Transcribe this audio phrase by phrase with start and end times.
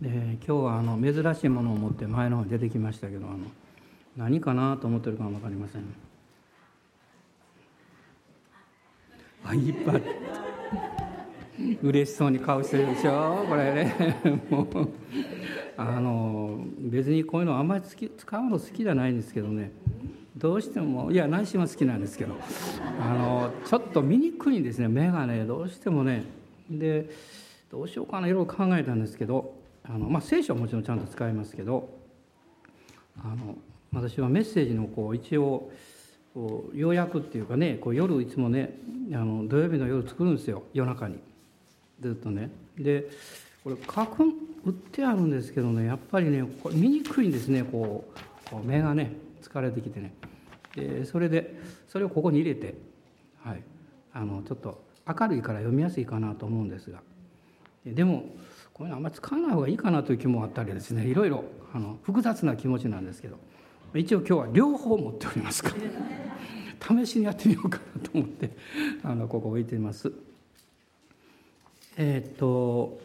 [0.00, 3.38] で今日はあの珍しいものを持って前の方に出てきましたけどあの
[4.16, 5.82] 何かなと思ってるかも分かりません。
[9.44, 10.02] あいっぱい。
[11.82, 13.44] 嬉しそうに顔してるでしょ？
[13.48, 14.20] これね。
[14.48, 14.88] もう
[15.76, 19.72] あの別にこういうのあんまり使うの好きじゃないんですけどね。
[20.36, 22.36] どうしてもいや内心は好きなんですけど。
[23.00, 25.44] あのちょっと見にくいんですね目がね。
[25.44, 26.24] どうしてもね。
[26.70, 27.10] で
[27.72, 28.28] どうしようかな。
[28.28, 29.57] いろいろ考えたんですけど
[29.88, 31.88] あの、まあ、聖書はもちろんちゃんと使いますけど
[33.22, 33.56] あの
[33.92, 35.70] 私はメッセージのこう一応
[36.34, 38.76] こう要約っていうかねこう夜いつもね
[39.12, 41.18] あの土曜日の夜作るんですよ夜中に。
[42.00, 42.50] ずっとね。
[42.78, 43.06] で
[43.64, 44.24] これ書く
[44.64, 48.04] 売ってあるんですけどねやっぱりねこれ見にくいんですねこ
[48.52, 49.12] う目がね
[49.42, 50.12] 疲れてきてね。
[50.76, 52.74] でそれでそれをここに入れて、
[53.42, 53.62] はい、
[54.12, 57.00] あのちょっと明るいから読みやすいかなと思うんですが。
[57.84, 58.26] でも
[58.78, 63.36] こういうのあんまり使わない方がいいかなという気もあったりですねいろいろあの複雑な気持ちなんですけど
[63.94, 65.76] 一応今日は両方持っておりますから
[67.04, 68.50] 試しにやってみようかなと思って
[69.02, 70.12] あのここ置いています。
[71.96, 73.00] えっ、と、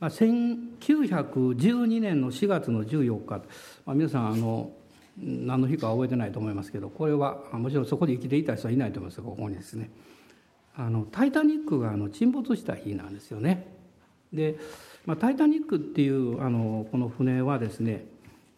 [0.00, 3.42] まあ、1912年の4月の14日、
[3.84, 4.72] まあ、皆さんあの
[5.18, 9.90] 何の日か覚えてないと思いますけどこれはもちろんそこで生きていた人はいないと思いますがここにですね
[10.74, 13.75] あのタイタニックがあの沈没した日なんですよね。
[14.36, 14.56] で、
[15.06, 18.04] まあ、タイタニックっていうあのこの船はですね、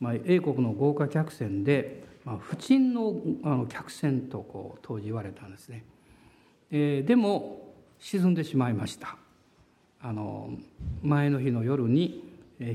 [0.00, 5.84] まあ、英国の豪華客船で、まあ、不沈のあの客船とこう当時言われたんですね。
[6.70, 9.16] えー、でも沈んでしまいました。
[10.00, 10.50] あの
[11.02, 12.22] 前の日の夜に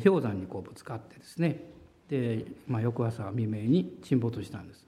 [0.03, 1.63] 氷山にこうぶつかってですね。
[2.09, 4.85] で、まあ、翌朝未明に沈没したんです。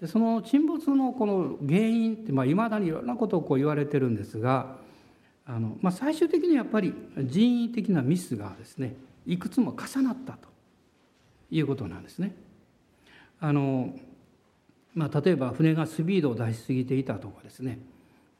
[0.00, 4.76] でその沈没のこの原因っていまあ、未だにいろんなことをこう言われてるんですが
[5.46, 10.48] あの、まあ、最終的にやっぱり人為的なミスがですねいくつも重なったと
[11.50, 12.34] いうことなんですね。
[13.40, 13.94] あの
[14.94, 17.78] まあ、例えば船がスピードを出しすぎていたとかですね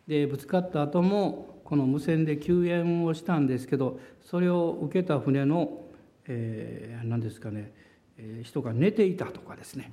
[0.09, 5.83] でぶつかった後もこの無線で救援をしたんですけどそれを受けた船の、
[6.27, 7.73] えー、何ですかね、
[8.17, 9.93] えー、人が寝ていたとかですね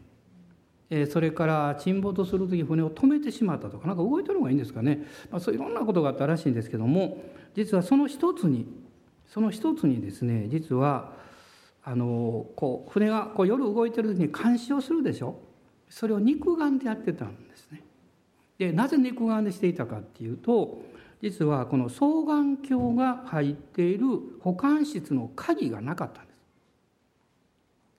[1.10, 7.24] それから沈没する時船を止めてしまったとかなんか動いてる方がいいんですかね、まあ、そういろんなことがあったらしいんですけども
[7.56, 8.68] 実はその一つに
[9.28, 11.14] その一つにですね実は
[11.84, 15.40] あのこう船がこう夜動いてる時に監視をするでしょ
[15.90, 17.84] それを肉眼でやってたんですね。
[18.58, 20.82] でなぜ肉眼でしていたかっていうと
[21.22, 24.06] 実はこの双眼鏡が入っている
[24.42, 26.36] 保管室の鍵がなかったんです。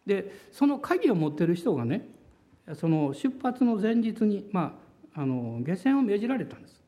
[0.07, 2.09] でその鍵を持ってる人がね
[2.75, 4.79] その出発の前日に、ま
[5.15, 6.83] あ、あの下船を命じられたんです。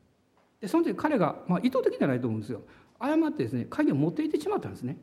[0.61, 2.61] でその時彼が、まあ、意図的じゃないと思うんですよ。
[2.99, 4.97] 誤ってですね鍵を持っていってしまったんですね。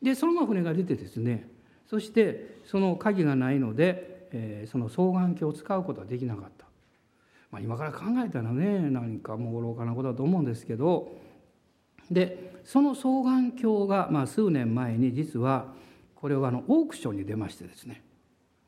[0.00, 1.48] でそのまま船が出てですね
[1.86, 6.66] そしてその鍵がないので、えー、その双眼鏡を使うことはできなかった、
[7.50, 11.24] まあ、今から考えたらね何かもう愚かなことだと思うんですけど。
[12.10, 15.72] でその双眼鏡が、まあ、数年前に実は
[16.14, 18.02] これはあのオークションに出ましてですね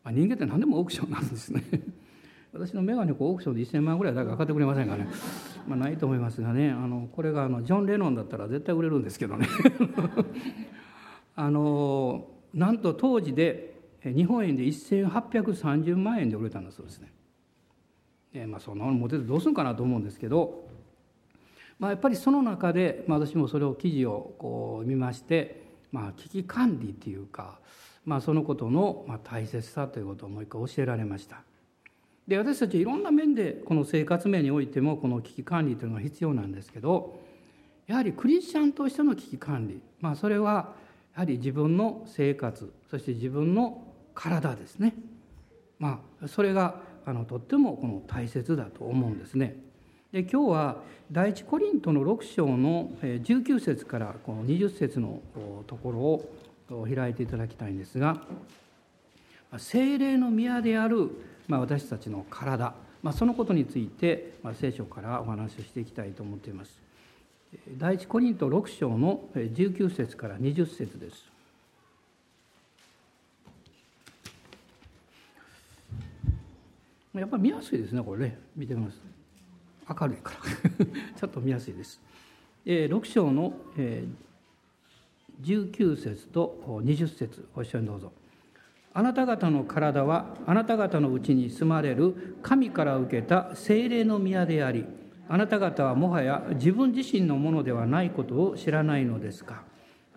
[0.06, 1.64] あ、人間って何でもオークションなんですね。
[2.52, 5.06] 私の眼鏡オークションで1000万ぐらいだから買ってくれませんかね、
[5.68, 6.70] まあ、ないと思いますがね。
[6.70, 9.46] あのこれがあのジョン・レノンだったら絶対売れるんですけどね。
[11.34, 17.12] あのなんと当時で日本円で1830万円で売れたんだそうですね。
[18.32, 20.68] でまあ、そんなもの持ててどうするかなと思うんですけど、
[21.78, 27.58] まあ、やっぱりその中で、まあ、私もそれを記事をこう見まして、まあ、危機管理っていうか
[28.06, 31.42] まあ、そのことの大切さということをもう一回教えられました
[32.26, 37.20] で私たちいろんな面でこの生活面においてもこの危機管理というのが必要なんですけど
[37.86, 40.74] やはりクリスチャンとしての危機管理、まあ、それは
[41.14, 43.82] やはり自分の生活そして自分の
[44.14, 44.94] 体ですね、
[45.78, 49.56] まあ、それがあのとってもこの大切だと思うんですね。
[50.12, 50.76] で今日は
[51.12, 55.20] 第一コリントの6章の19節からこの20節の
[55.66, 56.35] ところを
[56.68, 58.22] 開いていただきたいんですが
[59.58, 61.10] 精霊の宮である、
[61.48, 66.86] まあ、私たちの体、まあ、そのことについて、まあ、聖書からお話をしていきたいと思っています。
[67.78, 71.36] 第一コリント6章の19節から20節です。
[77.14, 79.00] やっぱり見やすいですねこれね見てます
[79.88, 80.40] 明るいから
[81.18, 82.00] ちょっと見やすいです。
[82.66, 83.54] 6章の
[85.42, 88.12] 19節と20節ご一緒にどうぞ。
[88.94, 94.86] あなた方の体はあなた方のうちに住まれる神から受けた精霊の宮であり
[95.28, 99.64] あなた方はもはや自分自身のものではないことを知らないのですか。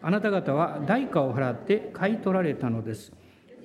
[0.02, 3.12] あなた方は代価を払って買い取られたのです。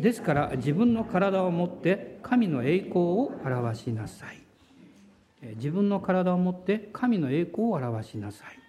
[0.01, 4.39] ですから自分の体を持って神の栄光を表しなさい。
[5.57, 8.64] 自分の体を持って神の栄光を表しなさい。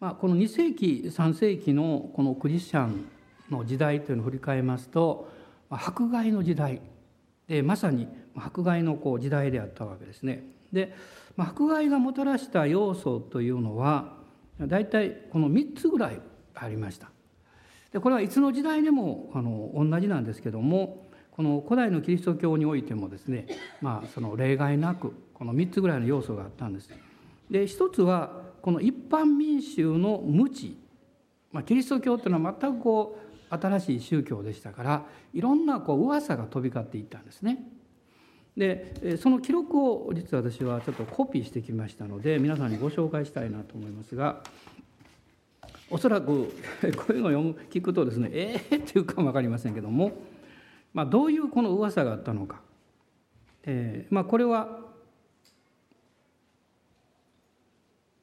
[0.00, 3.06] まあ、この2世紀3世紀のこのクリスチャン
[3.50, 5.28] の時代というのを振り返りますと
[5.70, 6.80] 迫害の時代
[7.48, 10.44] でまさに迫害のこう時代であったわけですね。
[10.72, 10.94] で
[11.36, 14.16] 迫害がもたらした要素というのは
[14.60, 16.20] 大体この3つぐらい
[16.54, 17.10] ありました。
[17.92, 23.46] でこれはいつの時代でもあの同じなんですけどもこの古代のキリスト教においてもですね、
[23.80, 26.90] まあ、その例外なくこの3つぐらいの要素があったんです。
[27.50, 30.76] で一つはこの一般民衆の無知、
[31.52, 37.64] まあ、キリスト教というのは全くこう新しい宗教でしたからいろんなこう噂が飛び交っていったんですね。
[38.56, 44.42] でその記録を実は私はちょっとコピーしてきましたので皆さんにご紹介したいなと思いますが
[45.90, 46.26] おそらく
[46.96, 50.10] こういうのを聞くとですねええー、っていうかも分かりませんけども、
[50.92, 52.60] まあ、どういうこの噂があったのか、
[53.62, 54.80] えーまあ、これは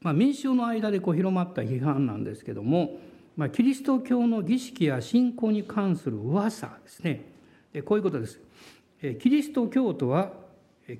[0.06, 3.00] まあ、民衆の間でこう広まった批判なんですけども、
[3.36, 7.26] まあ、キリスト教の儀式や信仰に関する噂ですね。
[7.86, 8.40] こういうことです。
[9.20, 10.32] キリスト教徒は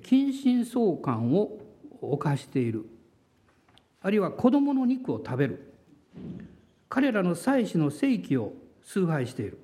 [0.02, 1.56] 近親相関を
[2.00, 2.84] 犯している。
[4.02, 5.72] あるいは子供の肉を食べる。
[6.88, 9.60] 彼らの祭司の正規を崇拝している。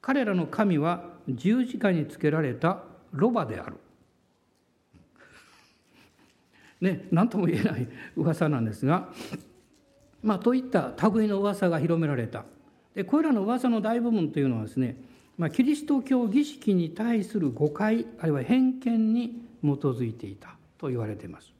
[0.00, 3.76] 彼らの神は十字架につけられたロバである。
[6.82, 9.08] ね、何とも言えない 噂なんですが、
[10.20, 12.44] まあ、といった類の噂が広められた
[12.94, 14.96] でこれらの噂の大部分というのはですね、
[15.38, 21.54] まあ、キリスト教儀式に対する誤解あるいは偏見に基づいていたと言われています。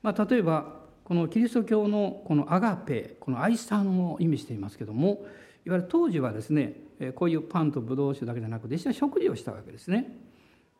[0.00, 5.26] まあ、例えばこのキリスト教のこのアガペこの愛さんを意味していますけども
[5.66, 6.76] いわゆる当時はですね
[7.16, 10.16] こういうパンとブドウ酒だけじゃなくて実際食事をしたわけですね。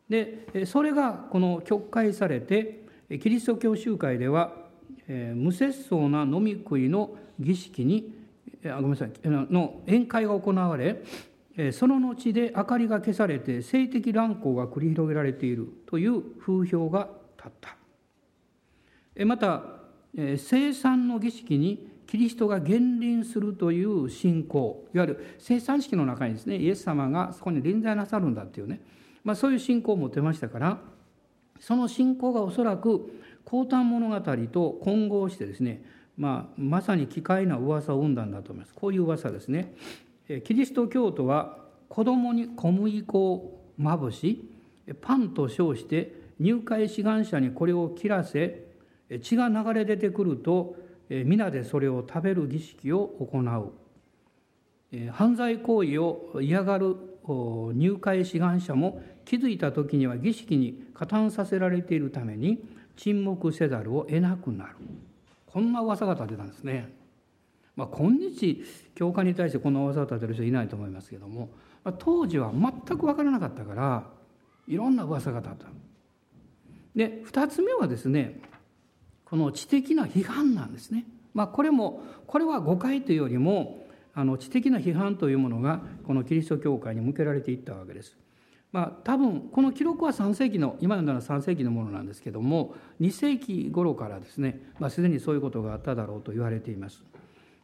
[0.09, 2.82] でそれがこの曲解されて
[3.19, 4.53] キリスト教集会では、
[5.07, 8.13] えー、無節操な飲み食いの儀式に
[8.65, 11.03] あごめんなさいの宴会が行われ
[11.71, 17.77] その後で明かりが消されて性的乱行が繰り広げられているという風評が立った。
[19.25, 19.61] また
[20.37, 28.81] 生産の儀式にキリストが減臨するという信仰いわゆる生産式の中にですねイエス様がそこに臨在なさるんだっていうね、
[29.23, 30.79] まあ、そういう信仰を持てましたから
[31.59, 35.83] その信仰がおそらく高端物語と混合してですね、
[36.17, 38.73] まあ、まさに奇怪な噂を生んだんだと思います。
[38.73, 39.73] こういう噂ですね。
[40.43, 41.57] キリスト教徒は
[41.89, 44.49] 子供に小麦粉をまぶし
[45.01, 48.65] パンと称して入会志願者にこれを切らせ
[49.21, 50.75] 血が流れ出てくると
[51.09, 53.73] 皆でそれを食べる儀式を行う。
[55.11, 56.95] 犯罪行為を嫌がる
[57.73, 62.63] 入会志願者も気づいた時には儀式に加担させられているために
[62.95, 64.75] 沈黙せざるを得なくなる
[65.47, 66.91] こんな噂が立てたんですね。
[67.75, 68.63] まあ、今日
[68.95, 71.49] 教会に対してこんな噂を立てる人いないと思いますけども、
[71.83, 74.03] まあ、当時は全く分からなかったから
[74.67, 75.67] いろんな噂が立った。
[76.95, 78.39] で2つ目はですね
[79.25, 81.05] この知的な批判なんですね。
[81.33, 88.15] まあ、これもこれは誤解というよりもあの知的な批判というものがこのキリスト教会に向けられていったわけです。
[88.73, 97.03] まあ、多分この記録は3世紀の今のような3世紀のものなんですけども2世紀頃からですね、まあ、すでにそういうことがあっただろうと言われています。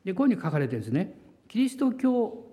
[0.06, 1.16] でこういうふうに書かれてですね
[1.48, 2.46] キリスト教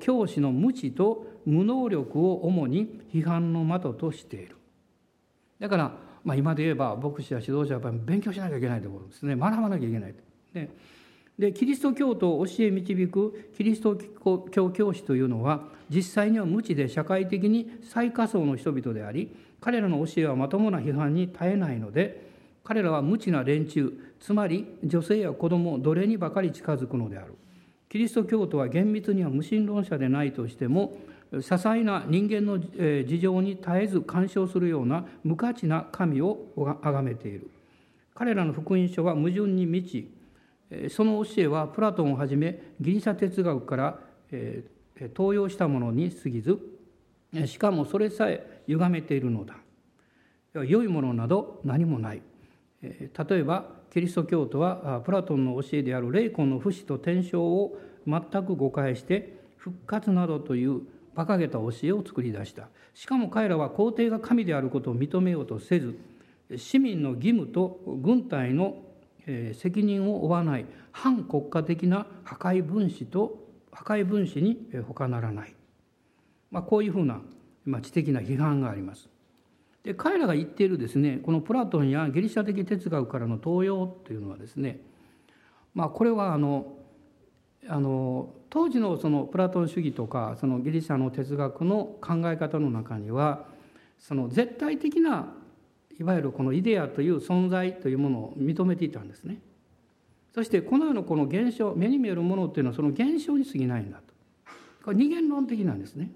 [0.00, 4.56] 教師の無知と無能力を主に批判の的としている。
[5.60, 5.92] だから、
[6.24, 10.14] まあ、今で言えば牧師や指導者はやっぱり勉強しなきゃいけないところですね学ばなきゃいけない。
[10.52, 10.70] で
[11.38, 13.96] でキリスト教徒を教え導くキリスト
[14.50, 22.26] 教教師というのは実際には無知で社会的に最下層の人々であり彼らの教えはまともな批判に耐えないので
[22.64, 27.34] 彼らは無知な連中つまり女性や子供奴隷にばかり近づくのである。
[27.88, 30.98] キリスト教徒は厳密には無神論者でないとしても
[31.32, 37.48] 些細な人間の事情に絶えず干渉するような無価値な神を崇めている。
[38.14, 40.10] 彼らの福音書は矛盾に満ち
[40.90, 43.98] その教えはプラトンをはじめギリシャ哲学から
[45.14, 46.58] 登用したものに過ぎず
[47.46, 49.56] しかもそれさえ歪めているのだ。
[50.64, 52.22] 良いものなど何もない。
[52.82, 60.82] 例えばキリスト教徒はプラトンの教えである霊魂の不死と天正を全く誤解して復活などという
[61.14, 62.68] 馬鹿げた教えを作り出した。
[62.94, 65.98] しかも彼らは皇帝が神であることを認めようとせず
[66.56, 68.76] 市民の義務と軍隊の
[69.54, 75.54] 責任を負わない反国家的な破壊分子と破壊分子に他ならない、
[76.50, 77.20] まあ、こういうふうな、
[77.64, 79.08] まあ、知的な批判があります。
[79.82, 84.80] で彼らが言っているですねこのプラトンやギリシャ的哲学からの東洋というのはですね、
[85.74, 86.74] まあ、これはあの
[87.68, 93.44] あの当時のそのプラトン主義とかそのギリシャの哲学の考え方の中には
[93.98, 95.34] その絶対的な
[95.98, 99.38] いわゆるこのイデアという存在というものを認めていたんですね。
[100.34, 104.04] そしてこの世のこの現象目に見えるものっていうのはその現象に過ぎないんだと
[104.84, 106.10] これ二元論的なんですね。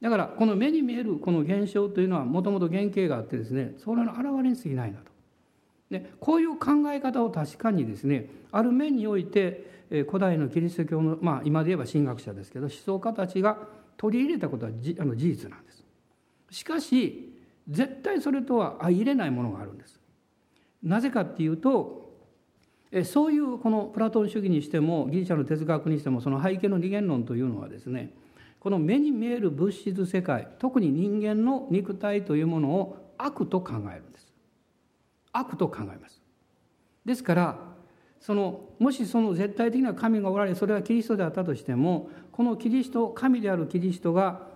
[0.00, 5.10] だからこの目に見えるこの現象というのはもともと原型があってですねそれの現れに過ぎないんだと。
[5.90, 13.56] でこういう考え方を確かにですねある面において古代のキリスト教の、まあ、今で言えば神学者ですけど思想家たちが
[13.96, 15.84] 取り入れたことはあの事実なんです。
[16.50, 17.27] しかし
[17.68, 20.00] 絶対それとは相入れないものがあるんです。
[20.82, 22.08] なぜかっていうと
[23.04, 28.14] そういうこのプラトン主義にしてもギリシャの哲学にしてもその背景の二元論というのはですね
[28.60, 34.32] この目に見える物質世界特に人間の肉体というものを悪と考えるんです。
[35.32, 36.22] 悪と考えます。
[37.04, 37.58] ですから
[38.20, 44.48] そのもしその絶対的な神がおられそれはキリストであったとしてもこのキリスト神であるキリストが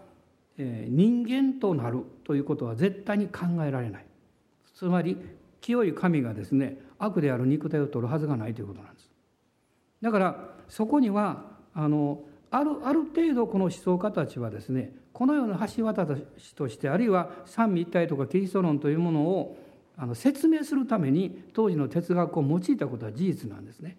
[0.59, 4.07] 人間となるということは絶対に考えられない。
[4.75, 5.17] つまり
[5.61, 9.11] 清い神がですね悪である肉体を取るはずがないということなんです。
[10.01, 11.45] だからそこには
[11.75, 16.07] あのあるある程度この思想家たちはですねこのような橋渡
[16.37, 19.59] しとしてあるいは三位一体とかキリスト論というものを
[19.97, 23.97] あの説明するために当時の哲学を用いたことは事実なんですね。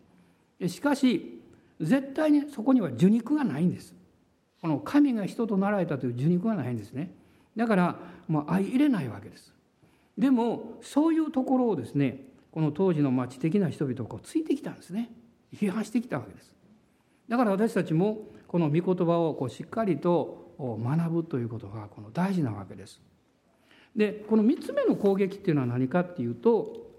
[0.67, 1.41] しかし
[1.79, 3.95] 絶対にそこには受肉がないんです。
[4.63, 7.11] この神が人となられたという受肉がないんですね。
[7.57, 9.53] だからまあ相入れないわけです。
[10.17, 15.11] でもそういうところをですねこの当時の知的な人々がこうついてきたんですね。
[15.53, 16.53] 批判してきたわけです。
[17.27, 23.01] だから私たちもこの御言葉をこうしっかりと学ぶということがこの大事なわけです。
[23.93, 26.89] でこの3つ目の攻撃っていうのは何かっていうと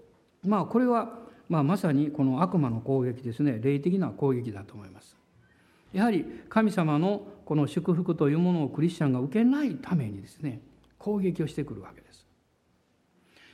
[0.45, 1.17] まあこれは
[1.49, 3.59] まあまさにこの悪魔の攻撃ですね。
[3.59, 5.14] 霊的な攻撃だと思います。
[5.95, 10.61] やはり神様のこの祝福というものをクリスチャンが受けないためにですね
[10.97, 12.27] 攻撃をしてくるわけです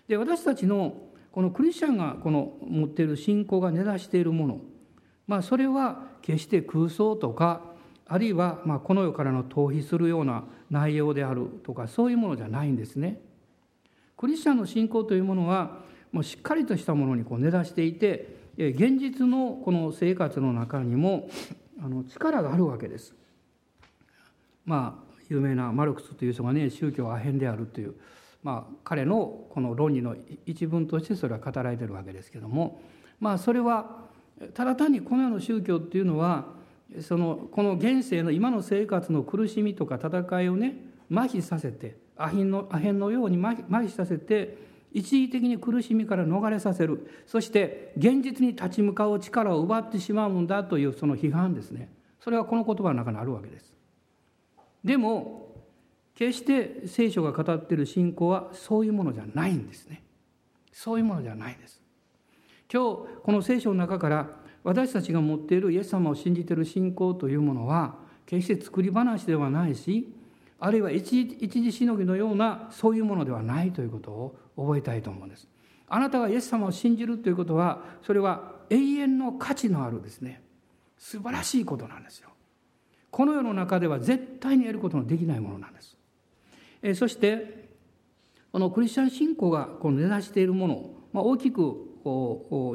[0.08, 0.96] で私たちの
[1.32, 4.62] このクリスチャンがこの持っている信仰が根ざしているもの
[5.28, 7.62] まあそれは決して空想とか
[8.08, 13.22] あるいはまあこの世からの逃避するような内容であるとかそういうものじゃないんですね。
[14.18, 15.80] クリスチャンの信仰というものは
[16.12, 21.30] もうしっかりとしたものにこう根ざしていて現実のこの生活の中にも
[21.84, 23.16] あの力があるわけです。
[24.66, 27.96] まあ有名なマルクスという人がね宗教はアヘンであるという、
[28.44, 32.82] まあ、彼のこの論理の一文としてそれは語られてるわけですけども
[33.20, 34.02] まあそれは
[34.54, 36.46] ただ単にこの世の宗教っていうのは
[37.00, 40.76] そのこの現世の今の生活の苦しみとか戦いをね
[41.10, 44.58] 麻痺させてアヘンのアヘンのように麻痺させて
[44.94, 47.10] 一時的に苦しみから逃れさせる。
[47.26, 51.92] そして現実に立ち向かう力を奪ってしまうんだというその批判ですね。
[52.20, 53.74] それはこの言葉の中にあるわけです。
[54.84, 55.56] でも
[56.16, 60.04] 決して聖書が語っている信仰はそういうものじゃないんですね。
[60.72, 61.82] そういうものじゃないです。
[62.72, 64.30] 今日この聖書の中から
[64.64, 67.96] 私たちが持っているイエス様を信じている信仰というものは
[68.26, 70.14] 決して作り話ではないし
[70.60, 75.48] あるいは一時しのぎのようなそういうものではないということを覚えたいと思うんです。
[75.88, 80.42] あなたがイエス様を信じるということはそれは永遠の価値のあるですね
[80.98, 82.30] 素晴らしいことなんですよ。
[83.10, 85.98] この世の中では絶対に得ることのできないものなんです。
[86.82, 87.70] えそして
[88.52, 91.92] このクリスチャン信仰がこの根ざしているもの、まあ、大きく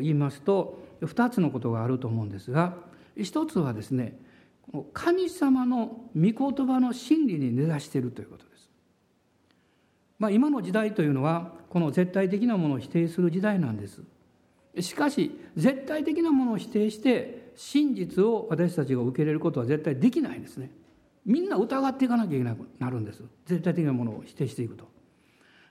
[0.00, 2.76] 言いますと2つのことがあると思うんですが
[3.16, 4.18] 一つはですね
[4.92, 8.55] 神様の御言葉の真理に根ざしているということです。
[10.18, 14.02] まあ、今の時代というのはこの絶対的なものを否定する時代なんです。
[14.80, 20.70] しかし絶対的なものを否定して真実を私たちが受け入れることは絶対できないんですね。
[21.24, 23.22] みんな疑っていかなきゃいけなくなるんです。
[23.46, 24.88] 絶対的なものを否定していくと。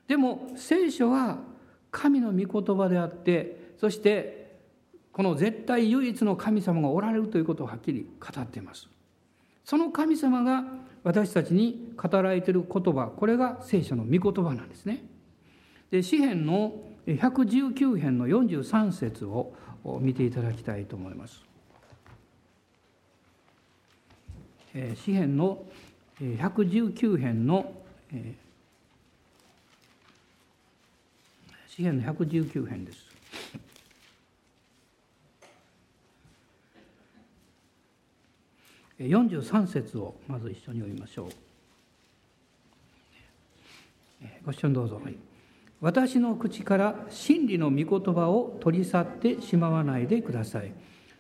[0.08, 1.40] でも聖書は
[1.92, 4.46] 神の御言葉であってそして
[5.12, 8.90] この絶対唯一の神様がおられるということをはっきり語っています
[9.66, 10.64] その神様が
[11.04, 15.04] 私たちに語られている言葉これが聖書の御言葉なんですね。
[15.92, 16.74] で詩篇の
[17.08, 19.54] 119編の43節を
[20.00, 21.44] 見ていただきたいと思います。
[24.96, 25.64] 詩篇の
[26.20, 27.74] 119編の
[31.68, 33.06] 詩篇の119編です。
[39.00, 41.30] 43節をまず一緒に読みましょう
[44.46, 45.02] ご視聴どうぞ、
[45.82, 50.72] 私の口から真理の御言葉を取り去ってしまわないでください。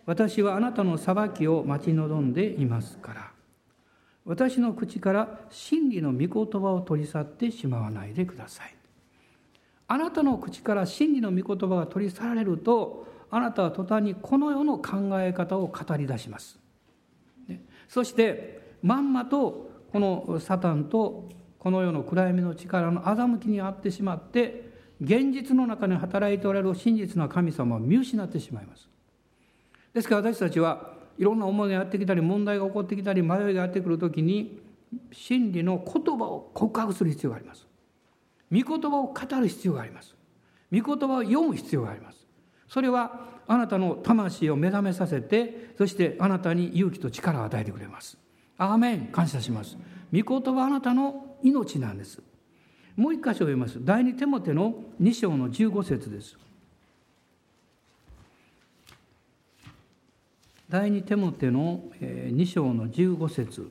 [0.05, 3.31] 私はあなたの裁きを待ち望んでいますから。
[4.25, 8.75] 私の口から真理の御言葉を取り去ってしまわないでください。
[9.87, 16.57] あなたの口から真理の御言葉が取り去られると、あなたは途端にこの世の考え方を語り出します。
[17.87, 24.69] そして、まんまとこのサタンとこの世の暗闇の力の欺きにあってしまって
[25.01, 28.87] 現実の中に働いておられる真実の神様を見失ってしまいます。
[29.93, 34.59] ですから私たちはいろんな思いがやってきたり問題が起こってきたり迷いがやってくる時に
[35.11, 37.65] 真理の言葉を告白する必要があります。
[38.51, 40.15] 御言葉を語る必要があります。
[40.71, 42.27] 御言葉を読む必要があります。
[42.67, 48.17] それはあなたの魂を目覚めさせてそしてあなたに勇気と力を与えてくれます。
[48.57, 49.07] アーメン。
[49.07, 49.77] 感謝します。
[50.13, 52.21] 御言葉あなたの命なんです。
[52.95, 53.83] もう一箇所読みます。
[53.83, 56.37] 第二手モての2章の15節です。
[60.69, 63.69] 第二手モての2章の15節。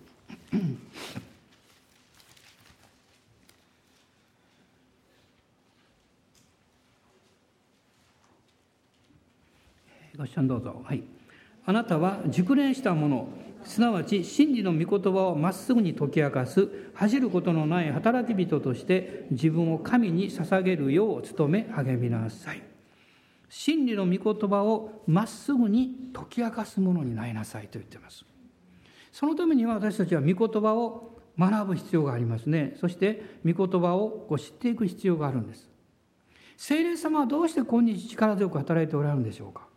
[10.17, 10.81] ご視聴どうぞ。
[10.85, 11.03] はい。
[11.67, 13.29] あなたは熟練したもの、
[13.65, 22.63] すなわち真理の御言葉をまっすぐに解き明かす恥じることのない働き人として自分を神に捧げるよう努め励みなさい。
[23.49, 28.25] 真理の御言葉をまっすぐに解き明かすものになりなさいと言っています。
[29.11, 32.77] そのためには私たちは御言葉を学ぶ必要がありますね。
[32.79, 35.69] そして御言葉をこう知っていく必要があるんです。
[36.57, 39.74] 聖霊様はどうして今日力強く働いておられるんでしょうか。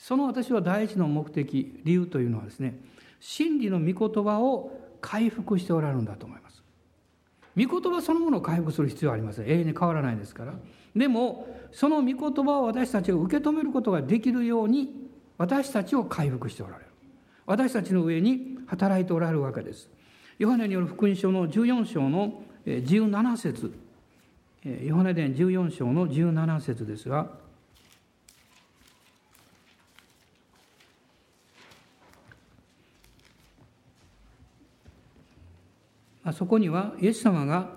[0.00, 2.80] その私は第一の目的理由というのはですね
[3.20, 6.62] 真理の御言葉を回復しておられるんだと思います。
[7.54, 9.46] 御言葉そのものを回復する必要はありません。
[9.46, 10.54] 永遠に変わらないですから。
[10.96, 16.86] でもその御言葉を私たちが受け止めることができるように私たちを回復しておられる。
[17.44, 19.90] 私たちの上に働いておられるわけです。
[20.38, 23.74] ヨハネによる福音書の14章の17節。
[24.82, 27.49] ヨハネ伝14章の17節ですが
[36.32, 37.70] そこにはイエス様が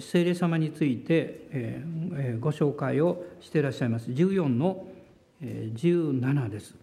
[0.00, 1.82] 聖霊様について
[2.40, 4.10] ご紹介をしていらっしゃいます。
[4.10, 4.86] 14の
[5.40, 6.74] 17です。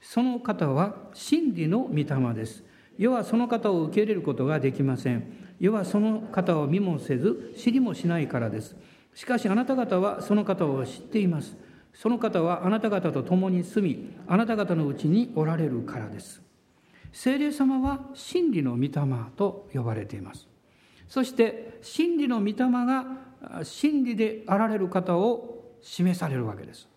[0.00, 2.64] その方は真理の御霊です。
[2.98, 5.24] 世はその方を受け入れることができません。
[5.58, 8.76] 世はその方を見もせず知りもしないからです。
[9.14, 11.56] しかしあなた方はその方を知っています。
[11.94, 16.42] その方はあなた方と共に住みあなた方のうちにおられるからです。
[17.12, 18.90] 聖霊様は真理の御霊
[19.36, 20.51] と呼ばれています。
[21.12, 23.04] そして真理の御霊が
[23.64, 26.88] 真理であられる方を示されるわけです。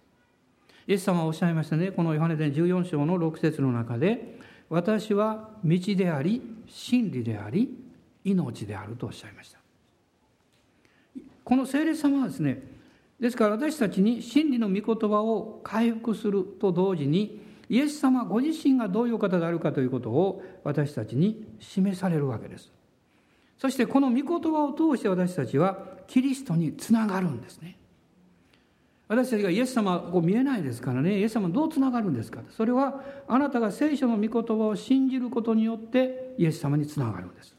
[0.88, 4.39] イエス様はおっしゃいましたねこのヨハネ伝14章の6節の中で
[4.71, 7.78] 「私は道であり真理であり
[8.23, 9.60] 命である」とおっしゃいました。
[11.43, 12.63] この聖霊様はですね
[13.19, 22.71] ですから私たちに真理の御言葉を回復すると同時にイエス様ご自身がどういう方であるかということを私たちに示されるわけです。
[23.57, 27.77] そしてこの御言葉を通して私たちはキリストにつながるんですね。
[29.07, 31.19] 私たちがイエス様こう見えないですからね。
[31.19, 32.41] イエス様どうつながるんですか。
[32.51, 37.55] それはあなたが聖書の御言葉を信じることによってイエス様につながるんです。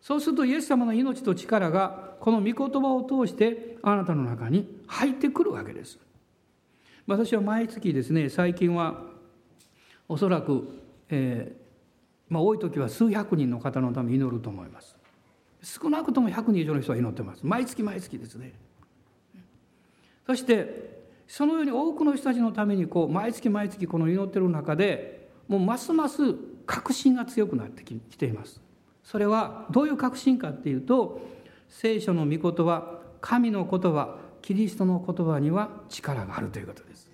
[0.00, 5.98] そうするとイエス様の命と力がこの御言葉を通してあなたの中に入ってくるわけです。
[7.06, 9.02] 私は毎月ですね最近は
[10.08, 10.68] おそらく、
[11.08, 11.56] え
[12.32, 14.96] まあ、多い時は数百人の方のために祈ると思います。
[15.62, 17.44] 少なくとも100人以上の人が祈ってます。
[17.44, 18.54] 毎月毎月ですね。
[20.26, 28.62] そしてそのように多くの人たちのためにこう毎月毎月この祈ってる中でもうますます確信が強くなってきています。
[29.04, 31.20] それはどういう確信かっていうと
[31.68, 37.10] 聖書の御言葉神の言葉キリストの言葉には力があるということです。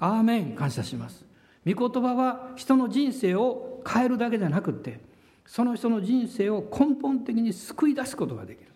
[0.00, 0.56] アーメン。
[0.56, 1.29] 感謝します。
[1.66, 5.00] 御言葉は人の人生を変えるだけじゃなくって
[5.46, 8.70] その人の人生を根本的に救い出すことができる。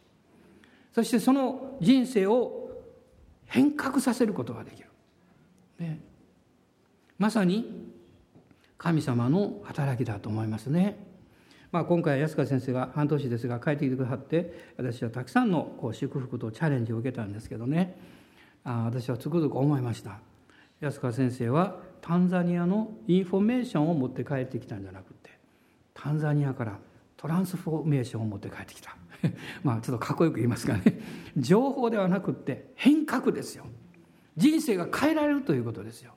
[0.92, 2.70] そしてその人生を
[3.46, 4.88] 変革させることができる、
[5.78, 6.00] ね、
[7.18, 7.90] まさに
[8.78, 10.96] 神様の働きだと思いますね。
[11.72, 17.98] まあ、今回安川先生が半年ですが帰ってきてくださって私はたくさんのこう祝福とチャレンジを受けたんですけどね。
[18.62, 20.18] あ私はつくづく思いました。
[20.80, 25.30] 安川先生はタンザニアのインフォメーションを持って帰ってきたんじゃなくて
[25.94, 26.78] タンザニアから
[27.16, 28.94] トランスフォーメーションを持って帰ってきた。
[29.64, 31.00] まあちょっとかっこよく言いますがね。
[31.34, 33.64] 情報ではなくって変革ですよ。
[34.36, 36.12] 人生が変えられるということですよ。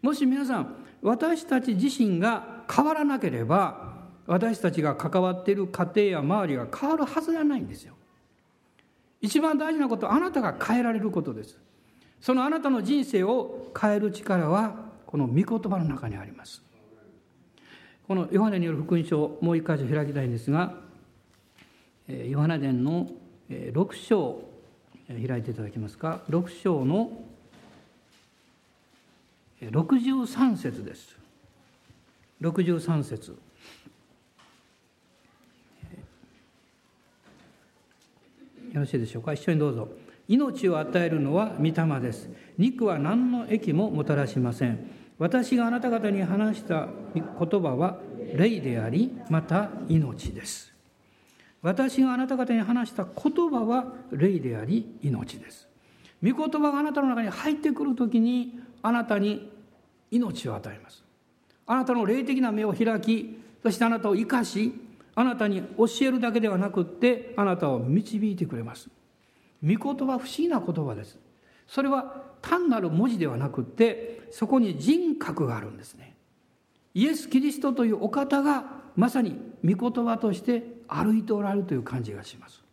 [0.00, 7.94] もし皆さん私たち自身が変わらなければ私たちが関わっている家庭や周りが変わるはずがないんですよ。
[9.20, 11.58] 一番大事なことはあなたが変えられることです。
[12.20, 16.62] そのあなたの人生を変える力はこの御言葉の中にあります。
[18.06, 20.74] このヨハネによる福音書をもう一箇所開きたいんですが
[22.08, 23.08] ヨハネ伝の
[23.48, 24.42] 6章
[25.08, 27.10] 開いていただけますか？6章の
[29.60, 31.16] 63節です。
[32.40, 33.30] 63節。
[38.72, 39.32] よろしいでしょうか？
[39.32, 39.88] 一緒にどうぞ。
[40.28, 42.28] 命を与えるのは御霊です。
[42.58, 44.90] 肉は何の益ももたらしません。
[45.18, 47.98] 私があなた方に話した言葉は
[48.34, 50.72] 霊でありまた命です。
[51.62, 55.68] 私があなた方に話した言葉は霊であり命です。
[56.22, 59.50] 御言葉があなたの中に入ってくるときにあなたに
[60.10, 61.02] 命を与えます。
[61.66, 64.72] あなたの霊的な目を開きそしてあなたを生かし
[65.14, 68.88] あなたに教えるだけではなくってあなたを導いてくれます。
[69.62, 71.18] 御言葉不思議な言葉です。
[71.66, 76.16] それは単なる文字ではなくってそこに人格があるんですね。
[76.94, 78.64] イエス・キリストというお方が
[78.96, 82.64] まさに御言葉として歩いておられるという感じがします、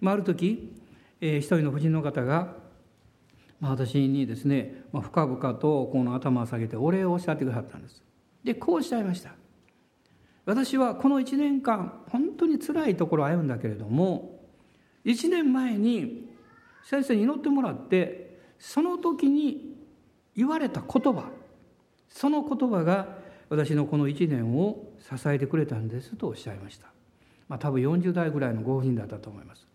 [0.00, 0.72] まあ、ある時、
[1.20, 2.54] えー、一人の婦人の方が、
[3.58, 8.02] まあ、私にですね、まあ、深々とこの頭を下げてお礼をおっしゃってくださったんです。
[8.44, 9.34] でこうおっしゃいました。
[10.44, 14.31] 私はこの1年間本当につらいところを歩んだけれども
[15.04, 16.28] 1年前に
[16.84, 19.76] 先生に祈ってもらってその時に
[20.36, 21.30] 言われた言葉
[22.08, 26.86] その言葉が私のこの1年を支えてくれたんですとおっしゃいました、
[27.48, 29.66] まあ、多分40代ぐらいのご婦人だったと思います。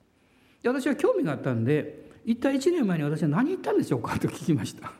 [0.63, 4.93] で私は興味があったんで一体1年前に私は何言ったんでしょうかと聞きました。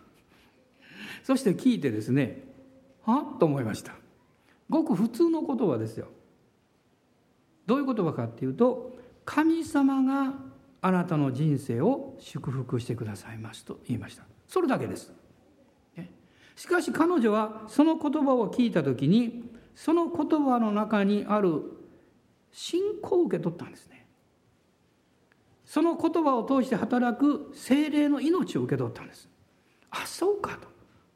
[1.24, 2.44] そして聞いてですね
[3.04, 3.96] はと思いました。
[4.70, 6.08] ごく普通の言葉ですよ。
[7.66, 8.97] どういう言葉かっていうと
[9.28, 10.36] 神様が
[10.82, 14.24] あなたの人生を祝福してくださいますと言いました。
[14.48, 15.12] それだけです。
[16.56, 19.44] しかし彼女はその言葉を聞いた時に
[19.76, 21.62] その言葉の中にある
[22.54, 24.08] 信仰を受け取ったんですね。
[25.66, 29.30] その言葉を通して働く精霊の命を受け取ったんです。
[29.92, 30.70] あそうかと。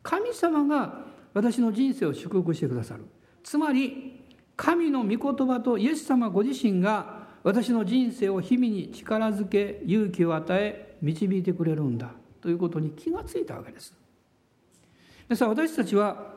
[0.04, 3.06] 神様が私の人生を祝福してくださる。
[3.42, 4.22] つまり
[4.58, 13.94] 神の御言葉とイエス様ご自身が私の人生を日々に力づけ勇気を与え導いてくれるんだということに気がついたわけです。
[15.28, 16.36] ですから私たちは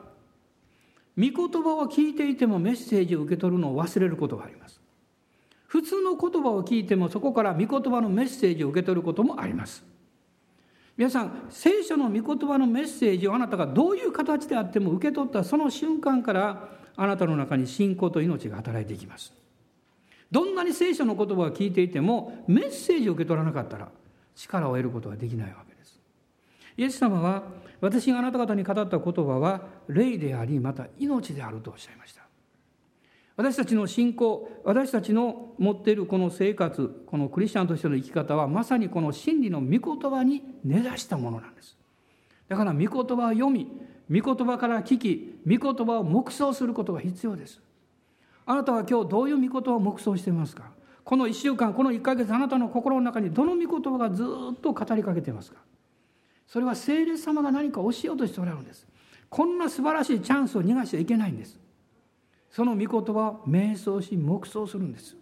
[1.17, 4.81] 御言葉を聞いていてもメッセージを受け取るのを忘れることがあります。
[5.67, 9.83] 普通の言葉を聞いてもそこから御言葉のメッセージを受け取ることもあります。
[10.97, 19.33] 皆さん聖書の御言葉のメッセージをあなたがどういう形であっても受け取ったその瞬間からあなたの中に信仰と命が働いていきます。
[20.31, 23.89] どんなに聖書の言葉を聞いていてもメッセージを受け取らなかったら
[24.35, 25.99] 力を得ることができないわけです。
[26.77, 27.43] イエス様は
[27.79, 32.23] 私があなた方に語った言葉は霊でありまた命であるとおっしゃいました。
[33.37, 41.77] 私たちの信仰私たちの持っているこの生活このクリスチャンとしての生き方はまさにこの真理の御言葉に根ざしたものなんです。
[42.47, 43.67] だから御言葉を読み
[44.09, 47.61] 御言葉から聞き御言葉を黙想することが必要です。
[48.45, 50.71] あなたは今日どういう御言葉を黙想していますか？
[51.03, 55.57] この1週間この1ヶ月あなたの心の中にどの御言葉がずっと語りかけていますか？
[56.47, 58.87] それは聖霊様が何か教えようとしておられるんです。
[59.29, 61.59] こんな素晴らしいチャンスを逃がしてはいけないんです。
[62.51, 65.15] その御言葉を瞑想し黙想するんです。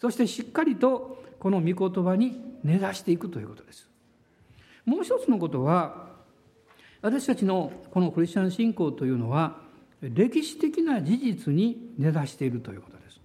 [0.00, 3.88] そしてしっかりとこの御言葉に根ざしていくということです。
[4.84, 6.08] もう一つのことは
[7.00, 9.63] 私たちのこのクリスチャン信仰というのは
[10.12, 13.20] 歴史的な事実に根ざしているということです。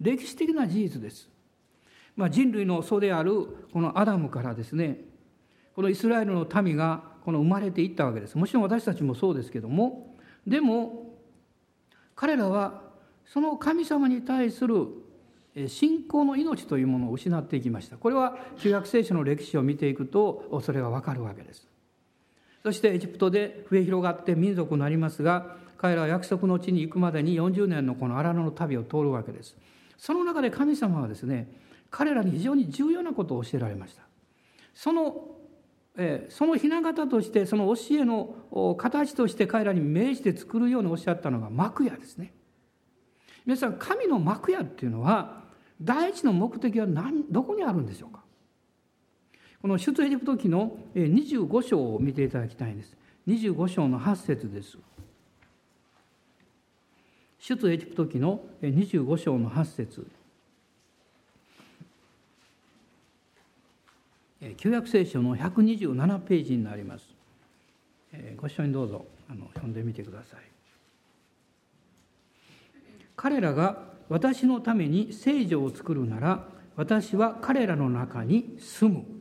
[0.00, 1.28] 歴史的な事実です、
[2.16, 3.32] まあ、人類の祖である
[3.72, 5.00] このアダムからですね
[5.74, 8.38] このイスラエルの民がこの生まれていったわけです。
[8.38, 11.16] もちろん私たちもそうですけどもでも
[12.14, 12.82] 彼らは
[13.26, 14.86] その神様に対する
[15.66, 17.96] 信仰の命というものを失っていきました。
[17.96, 21.68] これは旧約聖書の歴史を見ていくとそれがわかるわけです。
[22.68, 29.56] そしてエジプトで増え広がって民族になりますが彼らは約束の地に行くまでに40年のこの荒野の旅を通るわけです。
[29.96, 31.50] その中で神様はですね
[31.90, 34.02] 彼らに非常に重要なことを教えられました。
[34.74, 35.30] その
[36.28, 42.34] その雛形としてその教えの形として彼らに命じて作るようにおっしゃったのが幕屋ですね。
[43.46, 45.40] 皆さん神の幕屋っていうのは
[45.80, 48.17] 第一の目的は何どこにあるんでしょうか？
[49.60, 52.96] この出エジプト記の25章を見ていただきたいんです。
[53.26, 54.78] 25章の8節です。
[57.40, 60.06] 出エジプト記の25章の8節。
[64.56, 67.08] 旧約聖書の127ページになります。
[68.36, 70.40] ご一緒にどうぞあの読んでみてください。
[73.16, 76.44] 彼らが私のために聖女を作るなら
[76.76, 79.17] 私は彼らの中に住む。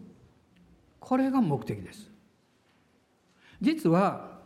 [1.08, 2.12] これが目的です。
[3.62, 4.40] 実は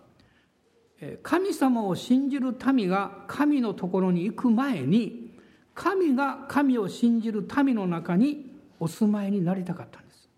[1.23, 5.39] 神様を信じる民が神のところに行く前に
[5.73, 10.29] 神が神を信じる民の中にお住まいになりたかったんです。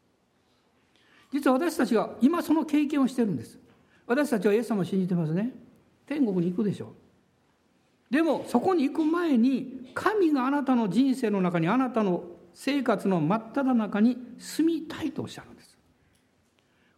[1.33, 3.59] 実は私たちが今その経験をしてるんです。
[4.07, 5.51] 私たちはイエス様を信じてますね。
[6.05, 6.93] 天国に行くでしょ
[8.12, 8.13] う。
[8.13, 15.53] でもそこに行く前に神があなたの人生の中にあなたの生活の真っ只中に住みたいとおっしゃる。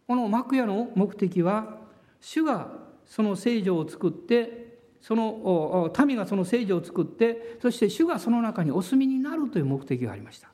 [0.06, 1.78] この幕屋の目的は
[2.20, 2.70] 主が
[3.04, 4.66] その聖女を作って
[5.00, 10.48] その民がその聖女を作ってそして主がその中にお住みになるという目的がありました。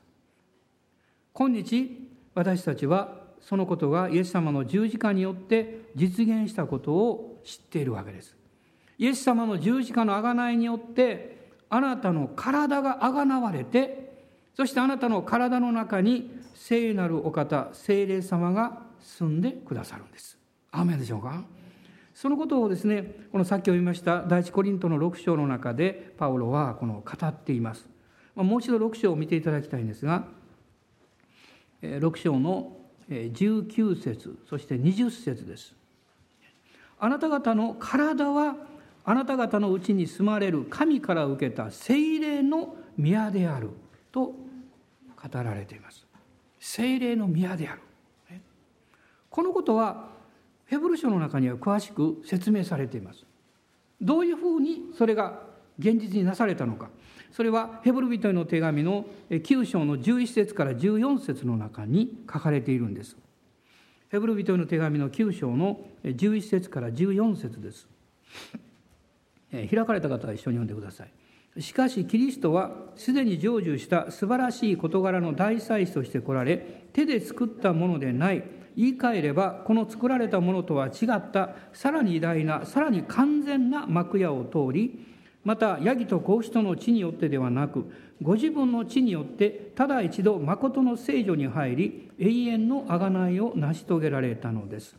[1.33, 8.37] 今日私たちはそのことがイエス様の十字架によって実現したことを知っているわけです。
[8.97, 14.13] イエス様の十字架の贖いによってあなたの体が贖われて
[14.55, 20.37] そしてあなたの体の中に聖なるお方聖霊様が住んでくださるんです。
[20.71, 21.43] アメンでしょうか？
[22.15, 27.87] そのことをですねこのさっき読みました第一コリントの6章の中でパウロはこの語っています。
[28.35, 30.25] もう一度6章を見ていただきたいんですが
[31.81, 32.77] 6章の
[33.09, 35.75] 19節そして20節です。
[36.99, 38.55] あなた方の体は
[39.03, 43.71] あなた方のうちに住まれる神から受けた聖霊の宮である
[44.11, 44.35] と語
[45.33, 46.05] られています
[46.59, 47.81] 聖霊の宮である
[49.33, 50.09] このことは
[50.67, 53.25] ヘブル書の中には詳しく説明されています。
[53.99, 55.41] どういうふうにそれが
[55.79, 56.89] 現実になされたのか。
[57.31, 63.17] それはヘブル人への手紙の9章の11節から14節の中に書かれているんです。
[64.09, 67.87] ヘブル人への手紙の9章の11節から14節です。
[69.51, 71.61] 開かれた方は一緒に読んでください。
[71.61, 78.43] しかしキリストはすでに成就した素晴らしい事柄の大祭司として来られ手で作ったものでない
[78.75, 85.05] 言い換えればこの作られたものとは違ったさらに偉大なさらに完全な幕屋を通り
[85.43, 94.95] またヤギと子牛との地によってではなくご自分の地によってただ一度誠の聖女に入り永遠の贖いを成し遂げられたのです。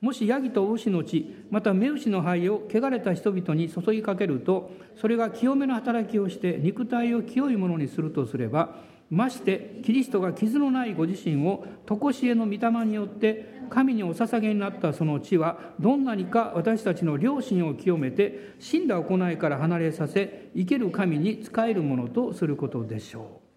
[0.00, 8.76] もしヤギと牛の血また目牛の灰を汚れた人々に注ぎかけるとそれが清めの働きをして肉体を清いものにするとすれば
[9.10, 23.48] ましてキリストが傷のないご自身を常しえの御霊によって神にお捧げになったその地はどんなにか私たちの良心を清めて死んだ行いから離れさせ生ける神に仕えるものとすることでしょう。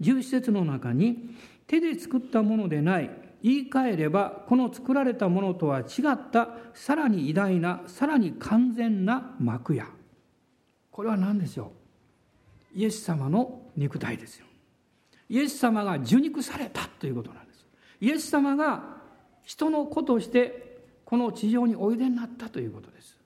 [0.00, 1.30] 十施節の中に
[1.66, 3.10] 手で作ったものでない
[3.42, 9.86] 言い換えればこの作られたものとは違ったさらに偉大なさらに完全な幕屋
[10.90, 11.85] これは何でしょう？
[12.76, 14.46] イエス様の肉体ですよ。
[15.30, 17.66] イエス様が受肉されたということなんです。
[18.00, 18.98] イエス様が
[19.44, 23.16] 人の子としてこの地上においでになったということです。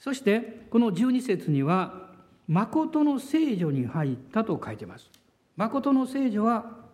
[0.00, 2.10] そしてこの12節には
[2.48, 5.08] 「誠の聖女に入った」と書いてます。
[5.56, 6.84] 誠の聖女は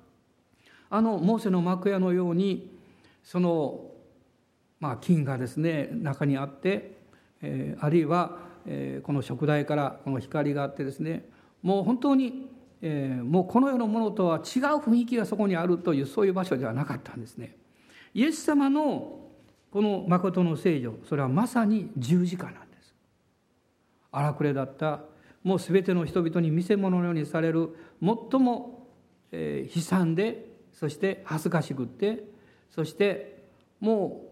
[0.91, 2.71] あのモーセの幕屋のように
[3.25, 3.91] その、
[4.79, 6.99] まあ、金がですね中にあって、
[7.41, 11.29] えー、あるいは、え、この食台からこの光があってですね
[11.63, 12.49] もう本当に、
[12.83, 14.43] え、もうこの世のものとは違う
[14.77, 17.57] 雰囲気がそこにあるというそういう場所ではなかったんですね。
[18.15, 19.21] イエス様の
[19.71, 22.95] この誠の聖女それはまさに十字架なんです。
[24.11, 25.01] 荒くれだった
[25.43, 28.89] もう全ての人々に見せ物のようにされる最も、
[29.33, 32.25] 悲惨でそして恥ずかしくって
[32.71, 33.45] そして
[33.79, 34.25] も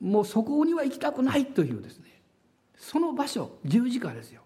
[0.00, 2.17] うもうそこには行きたくないというですね
[2.78, 4.42] その場所十字架ですよ。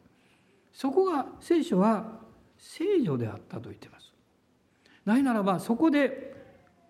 [0.73, 2.21] そこが聖書は
[2.57, 4.13] 聖女であったと言っています。
[5.05, 6.35] ないならばそこで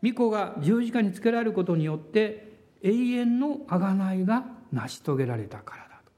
[0.02, 2.52] 御子が十字架につけられることによって
[2.82, 6.12] 永遠の贖いが成し遂げられたからだと。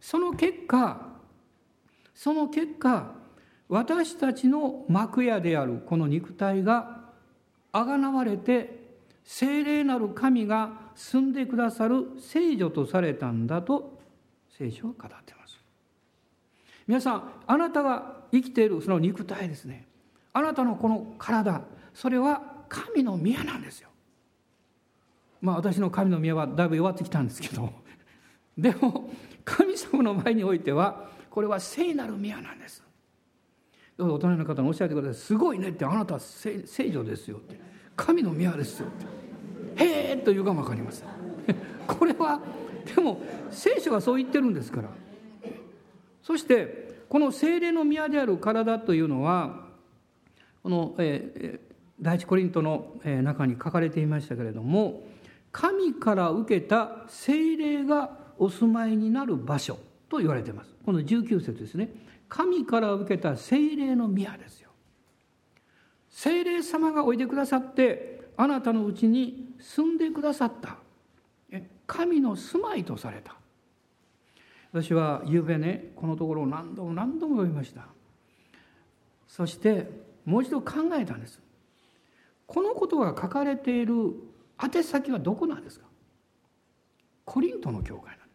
[0.00, 1.08] その結果
[2.14, 3.14] その結果
[3.68, 7.00] 私たちの幕屋であるこの肉体が
[7.70, 8.78] あがなわれて
[9.24, 13.97] 聖霊なる神が住んでくださる聖女とされたんだと
[14.58, 15.56] 聖書は語っています。
[16.88, 19.86] 皆さんあなたが生きているその肉体ですね。
[20.32, 21.62] あなたのこの体
[21.94, 23.88] それは神の宮なんですよ。
[25.40, 27.72] まあ私の神の宮はだいぶ弱ってきたんですけど。
[28.58, 29.08] でも
[29.44, 32.82] 神様の前においてはこれは聖なる宮なんです。
[33.96, 35.22] 大人の方におっしゃってください。
[35.22, 37.60] すごいねってあなたは聖女ですよって。
[37.94, 38.90] 神の宮ですよっ
[39.76, 39.84] て。
[39.84, 41.04] へえというが分かります
[41.86, 42.40] これは
[42.94, 43.20] でも
[43.50, 44.88] 聖書がそう言ってるんですから。
[46.22, 49.66] そしてこの精霊の宮である体というのは
[50.62, 55.02] この、えー、第一コリントの中に書かれていましたけれども
[55.52, 60.74] 神から受けた精霊がお住まいになる場所と言われています。
[60.84, 61.90] この19節ですね。
[62.28, 64.70] 神から受けた精霊の宮ですよ。
[66.10, 70.76] 精霊様がおいでくださってあなたのうちに住んでくださった。
[71.88, 73.34] 神の住まいとされた。
[74.70, 77.86] 私は昨べねこのところを何度も何度も読みました。
[79.26, 79.88] そして
[80.24, 81.40] もう一度考えたんです。
[82.46, 83.94] このことが書かれている
[84.62, 85.86] 宛先はどこなんですか？
[87.24, 88.34] コリントの教会なんで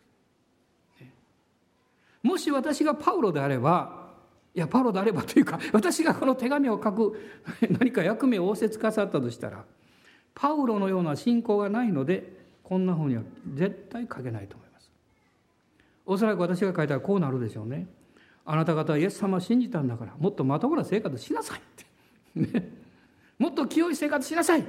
[0.97, 1.13] す、ね。
[2.23, 4.11] もし私がパウロであれば
[4.55, 7.19] いやパウロであればというか 私がこの手紙を書く
[7.79, 9.65] 何か役目を仰せつかさったとしたら
[10.33, 13.23] パウロのような信仰がないのでこんなふうには
[13.53, 14.91] 絶対書けないと思います。
[16.05, 17.87] おそらく私が書いたらこうなるでしょうね。
[18.45, 21.61] あなた方はイエス様を信じたんだからもっとまともな生活しなさいっ
[22.51, 22.63] て、
[23.37, 24.65] もっと清い生活しなさい、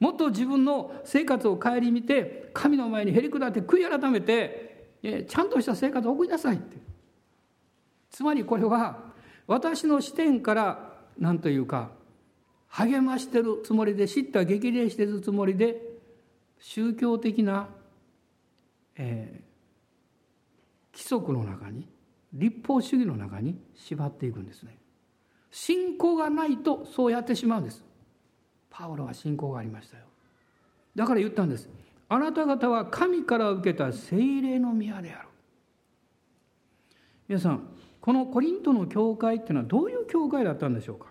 [0.00, 4.88] もっと自分の生活を顧みて神の前にへり下って悔い改めて
[5.28, 6.78] ちゃんとした生活を送りなさいって。
[8.10, 9.12] つまりこれは
[9.46, 11.90] 私の視点から何というか
[12.68, 15.89] 励ましてるつもりで知った激励してるつもりで
[16.60, 17.68] 宗教的な、
[18.96, 21.88] えー、規則の中に
[22.32, 24.78] 立法主義の中に縛っていくんですね。
[25.50, 27.84] 信仰がないとそうやってしまうんです。
[28.70, 30.04] パウロは信仰がありましたよ。
[30.94, 31.68] だから言ったんです。
[32.12, 35.28] あなた方は神から受けた聖霊の宮である
[37.28, 37.68] 皆さん
[38.00, 41.06] このコリントの教会っていうのはどういう教会だったんでしょうか、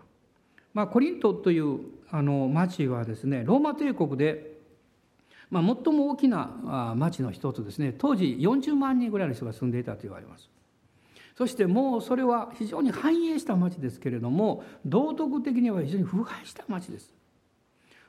[0.73, 1.79] まあ、コリントという
[2.11, 4.58] あの町はですねローマ帝国で、
[5.49, 7.93] まあ、最も大きな町の一つですね。
[7.97, 10.49] 当時40万人ぐらいの人が住んでいたと言われます。
[11.35, 17.13] そしてもうそれは非常に繁栄した町ですけれども道徳的には非常に腐敗した町です。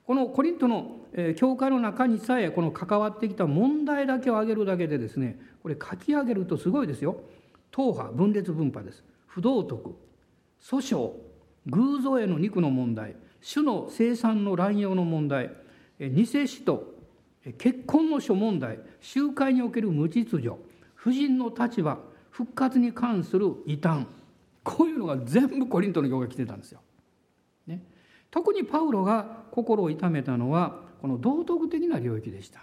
[0.05, 0.97] このコリントの
[1.37, 7.21] 教会の中にさえこの関わってきた問題だけを挙げるだけでですねこれ書き上げるとすごいですよ。
[7.71, 9.05] 党派分裂分派です。
[9.27, 9.95] 不道徳
[10.61, 11.13] 訴訟
[11.67, 13.15] 偶像への肉の問題
[13.49, 15.53] 種の生産の乱用の問題
[16.01, 17.00] 偽使徒
[17.53, 20.51] 結婚の諸問題集会における無秩序
[20.95, 21.99] 婦人の立場
[22.31, 24.07] 復活に関する異端
[24.63, 26.81] こういうのが全部コリントの教会来てたんですよ。
[27.67, 27.83] ね、
[28.31, 32.61] 特にパウロが心を痛めたのはこの道徳的な領域でした。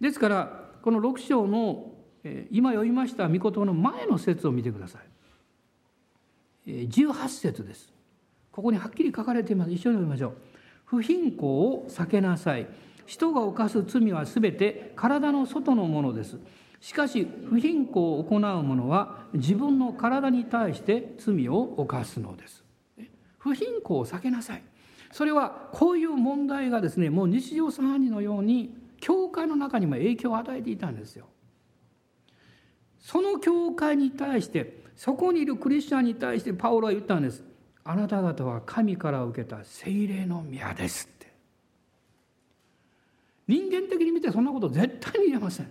[0.00, 1.92] ですからこの6章の
[2.50, 5.02] 今読みました御言葉の前の説を見てください。
[6.66, 7.92] 18節です。
[8.50, 9.70] ここにはっきり書かれています。
[9.70, 10.36] 一緒に読みましょう。
[10.84, 12.66] 不貧困を避けなさい。
[13.10, 16.38] 人が犯す罪はすべて体の外のものです。
[16.80, 22.62] しかし不貧困を行う者は自分の体に対して罪を犯すのです。
[23.38, 24.62] 不貧困を避けなさい。
[25.10, 31.26] それはこういう問題がですねもう日常茶飯事のように教会の中にも影響を与えていたんですよ。
[33.00, 37.42] その教会に対してそこにいるクリスチャンに対してパウロは言ったんです。
[37.82, 41.19] あなた方は神から受けた聖霊の宮です。
[43.50, 45.70] 人間的に見てそんなこと絶対に言えません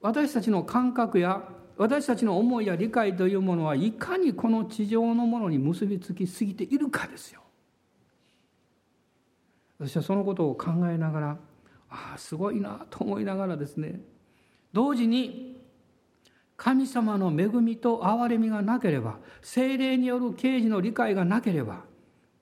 [0.00, 7.42] 私たちの感覚や私たちの思いや理解というものはいかにこの地上のものに結びつきすぎているかですよ。
[9.78, 11.38] 私はそのことを考えながら
[11.90, 14.00] ああすごいなと思いながらですね
[14.72, 15.60] 同時に
[16.56, 21.82] 神様の恵みと憐れみがなければ精霊による刑事の理解がなければ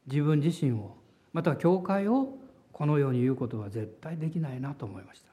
[0.06, 0.96] 自分自身を
[1.32, 2.41] また教会を
[2.82, 5.30] このように言うことは絶対できないなと思いました。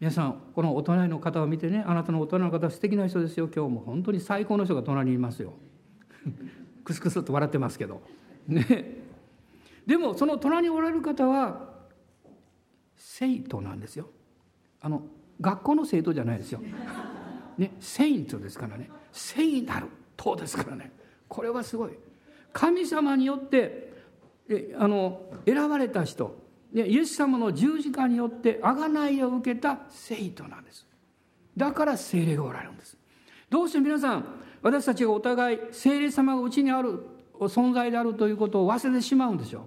[0.00, 3.50] 皆さんこのお隣の方を見てねあなたのお隣の方は素敵な人ですよ。
[3.54, 5.52] 今日も本当に最高の人が隣にいますよ。
[6.84, 8.00] クスクスと笑ってますけど。
[8.46, 8.96] ね。
[9.86, 11.74] でもその隣におられる方は
[12.96, 14.08] 生徒なんですよ。
[14.80, 15.02] あの
[15.38, 16.62] 学校の生徒じゃないですよ。
[17.58, 18.88] ねセイントですからね。
[19.12, 20.92] 聖なる党ですからね。
[21.28, 21.90] これはすごい。
[22.54, 23.87] 神様によって
[24.78, 26.38] あの選ばれた人
[26.72, 30.86] イエス様の十字架によって贖いを受けた生徒なんです。
[31.56, 32.96] だから精霊がおられるんです。
[33.50, 34.24] どうして皆さん
[34.62, 37.06] 私たちがお互い精霊様がうちにある
[37.40, 39.62] 存在であるということを忘れてしまうんでしょう。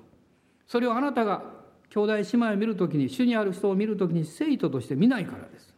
[0.68, 1.44] それをあなたが
[1.90, 5.74] 兄弟姉妹を見るときに主にある人を見るときに生徒として見ないからです。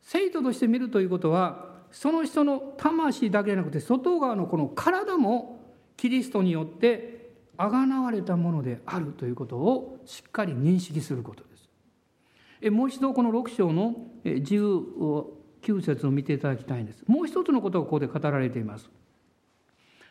[0.00, 5.53] 生徒として見るということはその人の魂だけじゃなくて外側のこの体も
[5.96, 12.70] キリストによってあがなわれたものであるということをしっかり認識することです。
[12.70, 17.04] もう一度この6章の19節を見ていただきたいんです。
[17.06, 18.90] もう一つのことがここで語られています。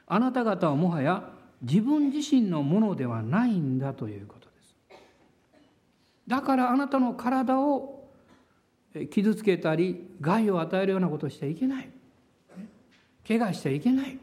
[0.07, 1.29] あなた方はもはや
[1.61, 4.75] 自分自身のものではないんだということです。
[6.27, 8.03] だからあなたの体を
[9.09, 11.89] 傷つけたり害を与えるようなことをしてはいけない
[13.27, 14.19] 怪我しちゃいけない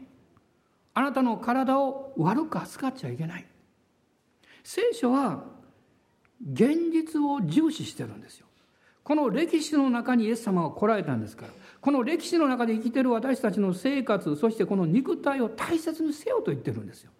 [0.93, 3.45] あなたの体を悪く扱っちゃいけない。
[4.63, 5.45] 聖書は
[6.51, 8.47] 現実を重視してるんですよ。
[9.03, 11.53] この歴史の中にイエス様は来られたんですから。
[11.79, 17.11] この歴史の中で生きてる私たちの生活そしてこの肉体を大切にせよと言ってるんですよ。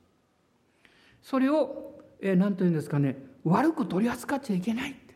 [1.22, 3.18] それを何、えー、と言うんですかね。
[3.44, 5.16] 悪く取り扱っちゃいけないって。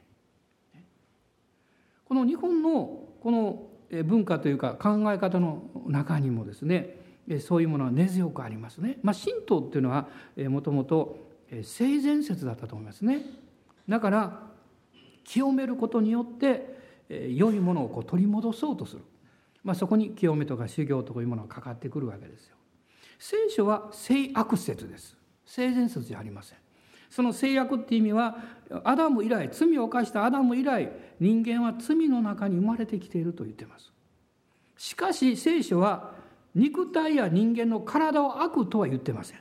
[2.05, 3.67] この日本のこの
[4.03, 6.97] 文化というか考え方の中にもですね
[7.39, 8.97] そういうものは根強くありますね。
[9.01, 10.07] まあ、神道っていうのは
[10.49, 11.27] もともと
[11.63, 13.21] 性善説だったと思いますね。
[13.87, 14.47] だから
[15.23, 16.75] 清めることによって
[17.09, 19.01] 良いものをこう取り戻そうとする、
[19.63, 22.55] まあ、そこに清めとか修行とかいうものがかかってくるわけですよ。
[23.17, 25.17] 聖書は性悪説です。
[25.45, 26.57] 性善説じゃありません。
[27.09, 28.35] その制約っていう意味は
[28.83, 33.93] アダム以来罪を犯したアダム以来人間は罪の中に生まれてきていると言っています
[34.77, 36.11] しかし聖書は
[36.55, 39.39] 肉体や人間の体を悪とは言ってません。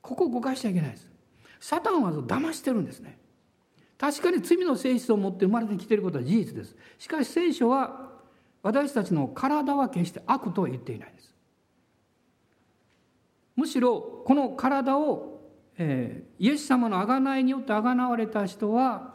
[0.00, 1.08] ここを誤解しちゃいけないです。
[1.60, 3.18] サタンは騙してるんですね。
[3.98, 6.74] 確かに罪の性質を持って生まれてきていることは事実です。
[6.98, 8.08] しかし聖書は
[8.62, 11.34] 私たちの体は決して悪とは言っていないです。
[13.54, 15.30] むしろこの体を
[15.82, 19.14] えー、イエス様の贖いによって贖われた人は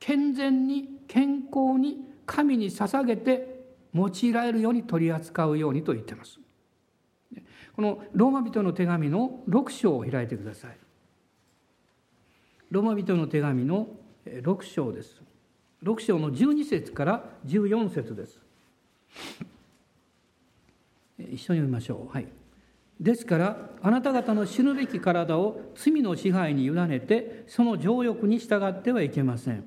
[0.00, 3.49] 健全に健康に神に捧げて
[3.94, 6.38] 用いられるように取り扱うようにと言ってます。
[7.74, 10.76] このローマ人の手紙の6章を開いてください。
[12.70, 13.88] ローマ人の手紙の
[14.26, 15.20] 6章です。
[15.82, 18.38] 6章の12節から14節です。
[21.18, 22.12] 一緒に読みましょう。
[22.12, 22.28] はい。
[23.00, 29.64] ですからあなた方の死ぬべき体を罪の支配に委ねてその情欲に従ってはいけません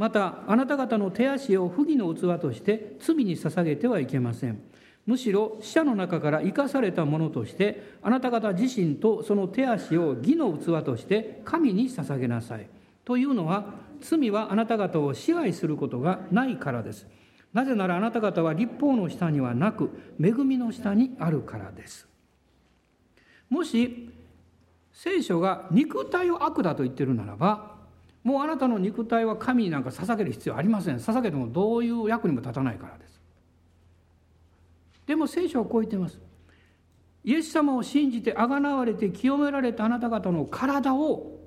[0.00, 4.58] またあなた方の手足を不義の器として罪に捧げてはいけません。
[5.04, 12.66] むしろ死者の中から生かされたものとしてあなた方自身とその手足を義の器として神に捧げなさい。
[13.04, 17.06] というのは罪はあなた方を支配することがないからです。
[17.52, 22.08] なぜならあなた方は立法の下にはなく恵みの下にあるからです。
[23.50, 24.08] もし
[24.94, 27.79] 聖書が肉体を悪だと言ってるならば
[28.22, 30.96] もうあなたの肉体は神になんか捧げる必要ありません。
[30.96, 33.20] 捧げてもどういう役にも立たないからです。
[35.06, 36.20] でも聖書はこう言ってます。
[37.24, 41.38] イエス様を信じてあがなわれて清められたあなた方の体を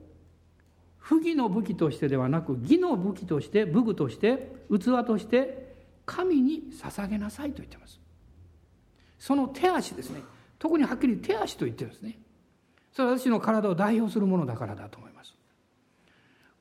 [0.99, 7.99] 不義の武器としてではなく義の武器として武具として器として神に捧げなさいと言ってます。
[9.19, 10.21] その手足ですね。
[10.59, 12.19] 特にはっきり手足と言ってるんですね。
[12.91, 15.12] それは私の体を代表するものだからだと思います。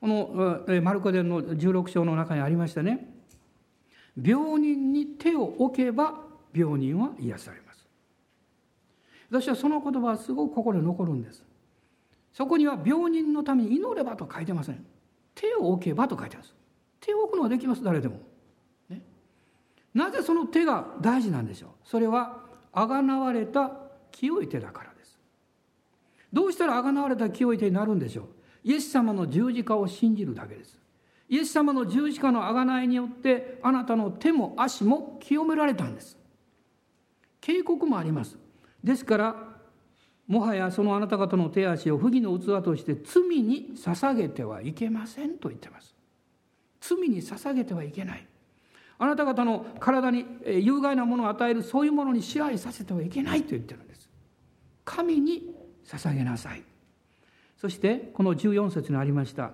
[0.03, 3.07] このマルコ伝の16章の中にありましたね。
[4.21, 6.15] 病人に手を置けば
[6.53, 7.87] 病人は癒されます。
[9.29, 11.45] 私はその言葉はすごく心に残るんです。
[12.33, 14.85] そこには病人のために祈ればと書いてません。
[15.35, 16.53] 手を置けばと書いてます。
[16.99, 17.81] 手を置くのはできます。
[17.81, 18.19] 誰でも、
[18.89, 19.01] ね、
[19.93, 21.69] なぜその手が大事なんでしょう。
[21.85, 22.43] それは
[22.73, 23.71] あがなわれた
[24.11, 25.17] 清い手だからです。
[26.33, 28.25] どうしたら贖われた清い手になるんでしょう。
[28.63, 30.79] イエス様の十字架を信じるだけです。
[31.29, 36.17] イエス様の十字架の贖いによってあなたの手も足も清められたんです。
[37.41, 38.37] 警告もあります。
[38.83, 39.53] ですから
[40.27, 45.95] もはやそのあなた方の手足を不義の器として罪に捧げてはいけませんと言ってます。
[46.79, 48.27] 罪に捧げてはいけない。
[48.99, 54.09] あなた方の体に有害なものを与えるそういうものに支配させてはいけないと言ってるんです。
[54.85, 55.53] 神に
[55.85, 56.63] 捧げなさい。
[57.63, 59.53] そしてこの14節にありました。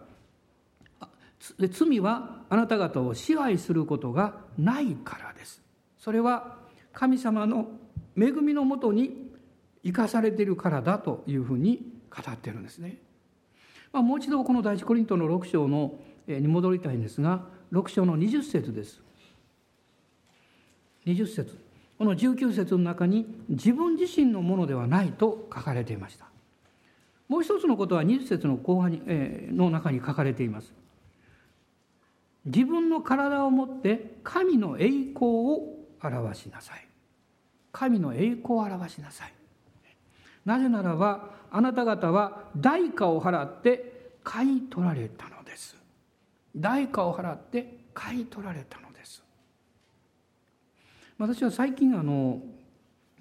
[1.70, 5.62] 罪はあなた方を支配することがないからです。
[6.00, 6.58] それは
[6.92, 7.68] 神様の
[8.18, 9.30] 恵みのもとに
[9.84, 12.98] 生かされているからだというふうに語ってるんですね、
[13.94, 19.04] まあ、もう一度この第一コリントの6章のに戻りたいんですが6章の20節です。
[21.06, 21.56] 20節。
[22.00, 26.26] この19節の中に自分自身のものではないと書かれていました。
[27.30, 30.74] もう一つのことは20節の後半に、えー、の中に書かれています。
[32.46, 36.88] 自分の体をもって神の栄光を表しなさい。
[37.72, 39.34] 神の栄光を表しなさい。
[40.44, 45.78] なぜならばあなた方は代価を払って買い取られたのです。
[46.56, 49.24] 代価を払って買い取られたのです。
[51.20, 52.42] 私は最近あの、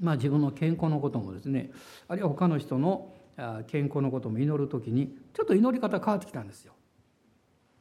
[0.00, 1.70] まあ、自分の健康のこともですね
[2.06, 3.12] あるいは他の人の
[3.68, 6.72] 健康のことも祈る時にちょっと祈り方変わってきたんですよ。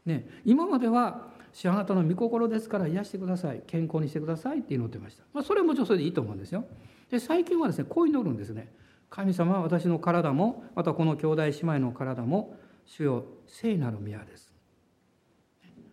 [0.06, 6.66] ね、今までは「主あなたの御心ですから癒してください健康にしてください」って祈ってました、まあ、それはもちろんそれでいいと思うんですよ。
[7.10, 8.72] で最近はですねこう祈るんですね。
[9.10, 14.54] 神様は私の体もまたこの兄弟姉妹の体も主よ聖なる宮です。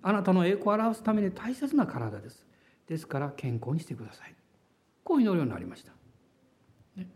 [0.03, 2.47] あなたの栄光を表すために大切な体です。
[2.87, 4.35] ですから健康にしてください。
[5.03, 5.93] こう祈るようになりました。
[6.97, 7.09] ね、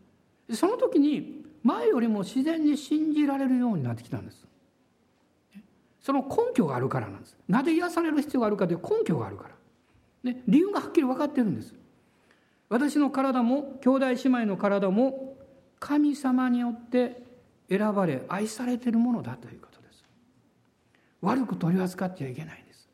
[0.53, 4.47] その時に前よりも自然に信じられるようになってきたんです。
[6.01, 7.37] その根拠があるからなんです。
[7.49, 9.55] なぜ癒される必要があるかという根拠があるから。
[10.23, 11.75] ね、理由がはっきり分かってるんです。
[12.69, 15.37] 私の体も兄弟姉妹の体も
[15.81, 17.23] 神様によって
[17.69, 20.05] 選ばれ愛されているものだということです。
[21.21, 22.89] 悪く取り扱ってはいけないんです。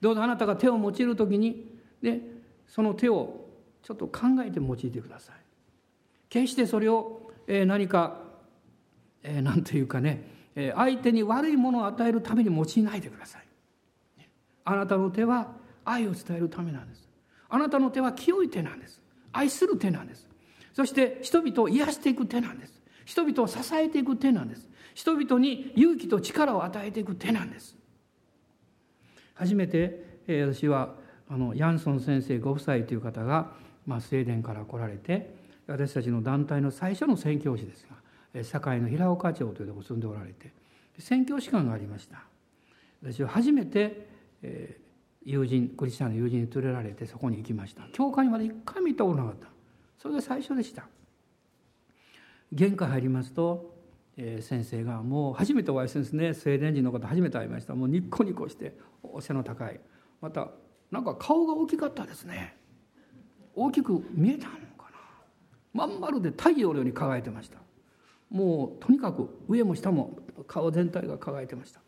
[0.00, 2.20] どうぞあなたが手を用いる時にで
[2.66, 3.46] その手を
[3.82, 5.36] ちょっと考えて用いてください。
[6.28, 8.20] 決してそれをえ何か、
[9.22, 10.22] えー、というかね
[10.74, 13.42] 相手に悪いものを与えるために用いないでください。
[14.64, 15.52] あなたの手は
[15.84, 17.08] 愛を伝えるためなんです。
[17.48, 19.00] あなたの手は清い手なんです。
[19.32, 20.28] 愛する手なんです。
[20.74, 22.82] そして人々を癒していく手なんです。
[23.04, 24.68] 人々を支えていく手なんです。
[24.94, 27.76] 人々に勇気と力を与えていく手なんです。
[29.34, 30.96] 初めて、えー、私は
[31.28, 33.52] あのヤンソン先生ご夫妻という方が、
[33.86, 35.37] まあ、スウェーデンから来られて
[35.68, 40.52] 私たちの団体の最初の宣教師ですが堺の平岡町というところに住んでおられて
[40.98, 42.24] 宣教師官がありました。
[43.02, 44.08] 私は初めて、
[44.42, 47.84] えー、友人クリスチャンの友人に連れられてそこに行きました。
[47.92, 49.46] 教会にまで一回見たことなかった。
[49.96, 50.88] それが最初でした。
[52.50, 53.76] 玄関入りますと、
[54.16, 56.34] えー、先生がもう初めてお会いするんですね。
[56.34, 57.76] スウェーデン人の方初めて会いました。
[57.76, 59.78] もうニッコニコしてお背の高い。
[60.20, 60.48] また
[60.90, 62.56] なんか顔が大きかったですね。
[63.54, 64.67] 大きく見えたの
[65.78, 67.58] まん丸で太陽のように輝いてました。
[68.30, 70.18] もうとにかく上も下も
[70.48, 71.80] 顔全体が輝いてました。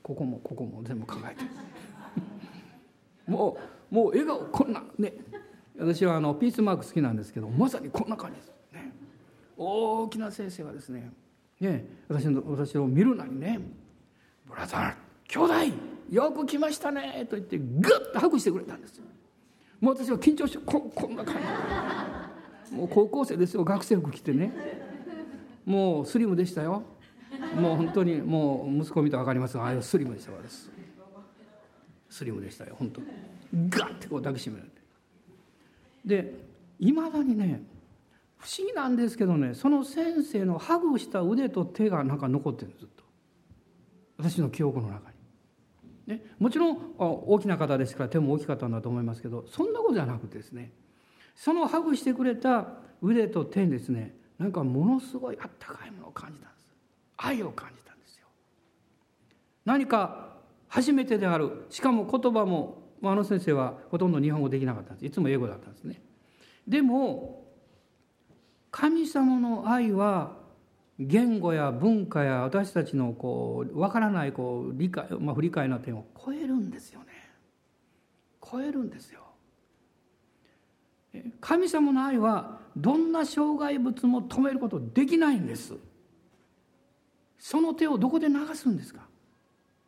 [0.00, 1.42] ここもここも全部輝いて
[3.26, 3.58] も
[3.90, 5.12] うもう笑顔こんなね。
[5.76, 8.52] 私はあのピースマーク好きなんですけどまさにこんな感じです。
[8.72, 8.92] ね。
[9.56, 11.10] 大きな先生がですね
[11.58, 13.58] ね私の私を見るなりね
[14.46, 14.94] 「ブラザー
[15.26, 15.76] 兄弟
[16.10, 19.02] よく来ましたね」と言ってグッとハグしてくれたんです。
[19.80, 21.40] もう私は緊張してここんな感じ。
[22.70, 24.52] もう高校生ですよ学生服着てね。
[25.66, 26.82] もうスリムでしたよ。
[27.54, 30.70] もう本当にもう息子見たら分かりますがああいうスリムでした私。
[32.08, 33.00] スリムでしたよ本当。
[33.68, 34.80] ガッてこう抱きしめられて。
[36.04, 36.34] で
[36.78, 37.62] いまだにね
[38.38, 43.04] 不思議なんですけどねその先生のハグした腕と手がなんか残ってるずっと。
[44.16, 45.10] 私の記憶の中
[46.06, 50.72] に、ね、もちろん大きな方ですから手も大きかったんだと思いますけどそんなことじゃなくてですね
[51.40, 52.66] そのハグしてくれた
[53.00, 56.74] 腕と手にですねなんかものすごいあったかいものを感じたんです。
[57.16, 58.26] 愛を感じたんですよ。
[59.64, 60.34] 何か
[60.68, 61.64] 初めてである。
[61.70, 65.06] しかも言葉もあの先生はほとんど日本語できなかったんです。
[65.06, 66.02] いつも英語だったんですね。
[66.68, 67.46] でも
[68.70, 70.36] 神様の愛は
[70.98, 77.06] 言語や文化や私たちのこう分からないこう理解、まあ、不理解な点を超えるんですよね。
[78.42, 79.29] 超えるんですよ。
[81.40, 85.74] 神様の愛はどんな障害物も止めることできないんです。
[87.38, 89.00] その手をどこで流すんですか？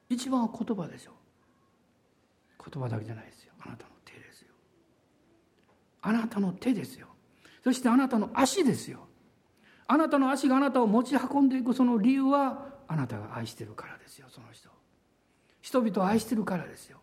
[0.08, 3.52] 一番は言葉でしょう言葉だけじゃないですよ。
[3.60, 4.48] あなたの手ですよ。
[6.00, 7.08] あなたの手ですよ。
[7.62, 9.06] そしてあなたの足ですよ。
[9.86, 14.26] あなたの足があなたを持ち運んでいくその理由はあなたが愛してるからですよ。
[14.30, 14.68] その人。
[15.60, 16.98] 人々を愛してるからですよ。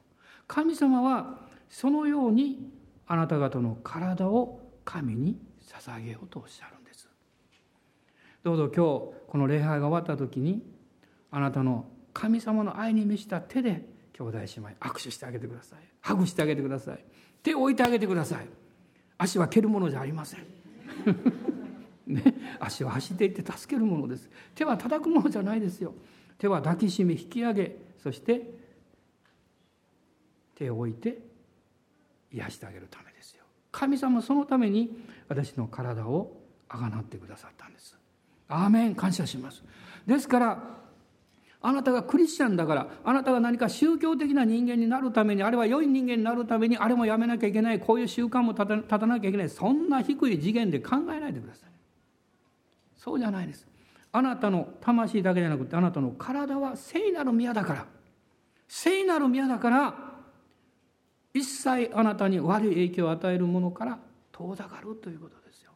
[0.47, 1.39] 神様は
[1.69, 2.73] そのように
[3.09, 5.35] あなた方の体を神に
[5.67, 7.09] 捧げようとおっしゃるんです。
[8.43, 8.79] どうぞ今日
[9.27, 10.61] この礼拝が終わった時に
[11.31, 13.83] あなたの神様の愛に満ちた手で
[14.13, 15.79] 兄弟姉妹握手してあげてください。
[16.01, 17.03] ハグしてあげてください。
[17.41, 18.47] 手を置いてあげてください。
[19.17, 20.45] 足は蹴るものじゃありません。
[22.05, 22.23] ね、
[22.59, 24.29] 足は走っていって助けるものです。
[24.53, 25.95] 手は叩くものじゃないですよ。
[26.37, 28.53] 手は抱きしめ引き上げそして
[30.53, 31.28] 手を置いて
[32.31, 33.43] 癒してあげるためですよ。
[33.71, 37.97] 神様そのために私の体をあがなってくださったんです。
[38.47, 39.63] アーメン感謝します。
[40.05, 40.79] ですから
[41.61, 51.69] あなたがクリスチャンだからあなたが何か宗教的な人間になるためにあれは良い人間になるためにあれもやめなきゃいけないこういう習慣も立たなきゃいけないそんな低い次元で考えないでください。
[52.97, 53.67] そうじゃないです。
[54.11, 57.85] あなたの魂だけじゃなくてあなたの体は聖なる宮だから
[58.67, 60.08] 聖なる宮だから
[61.33, 63.99] 一切あなたに悪い影響を与えるものから
[64.31, 65.71] 遠ざかるということですよ。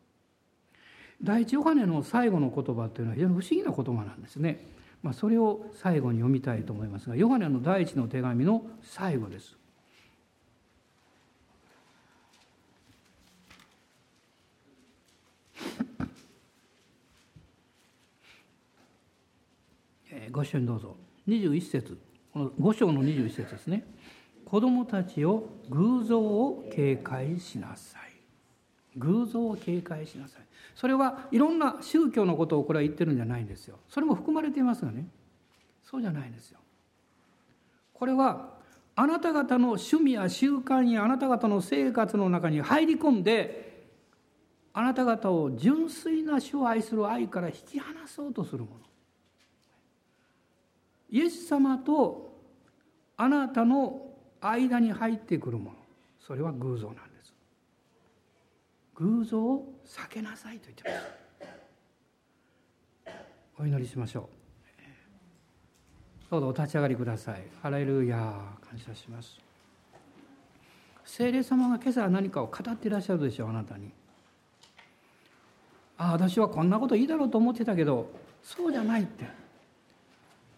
[1.21, 4.65] 第一ヨハネの最後の言葉というのは非常に不思議な言葉なんですね。
[5.01, 9.57] まあ、それを最後に読みたいと思いますがヨハネの第一の手紙の最後です。
[20.31, 20.97] ご一緒にどうぞ。
[21.27, 21.97] 21節。
[22.33, 23.85] この5章の21節ですね。
[24.53, 28.01] 子供たちを偶像を警戒しなさい。
[28.97, 30.43] 偶像を警戒しなさい。
[30.75, 33.79] それはいろんな宗教のことをこれは言ってるんじゃないんですよ。
[33.89, 35.07] それも含まれていますがね。
[35.83, 36.59] そうじゃないんですよ。
[37.95, 38.51] これは
[38.95, 43.87] あなた方の趣味や習慣やあなた方の生活の中に入り込んで
[44.71, 48.75] あなた方を純粋な主を愛する愛から引き離そうとするもの。
[51.09, 52.39] イエス様と
[53.17, 54.12] あなたの
[54.51, 55.77] 間に入ってくるもの。
[56.19, 57.33] それは偶像なんです。
[58.95, 61.23] 偶像を避けなさいと言ってます。
[63.59, 64.43] お祈りしましょう。
[66.31, 67.43] どうぞお立ち上がりください。
[67.61, 68.17] ハレルヤ
[68.67, 69.39] 感謝します。
[71.05, 73.91] 聖霊様が今朝何かを語っていらっしゃるでしょうあなたに。
[75.97, 78.09] ああ私はこんなこといいだろうと思ってたけど
[78.41, 79.42] そうじゃないって。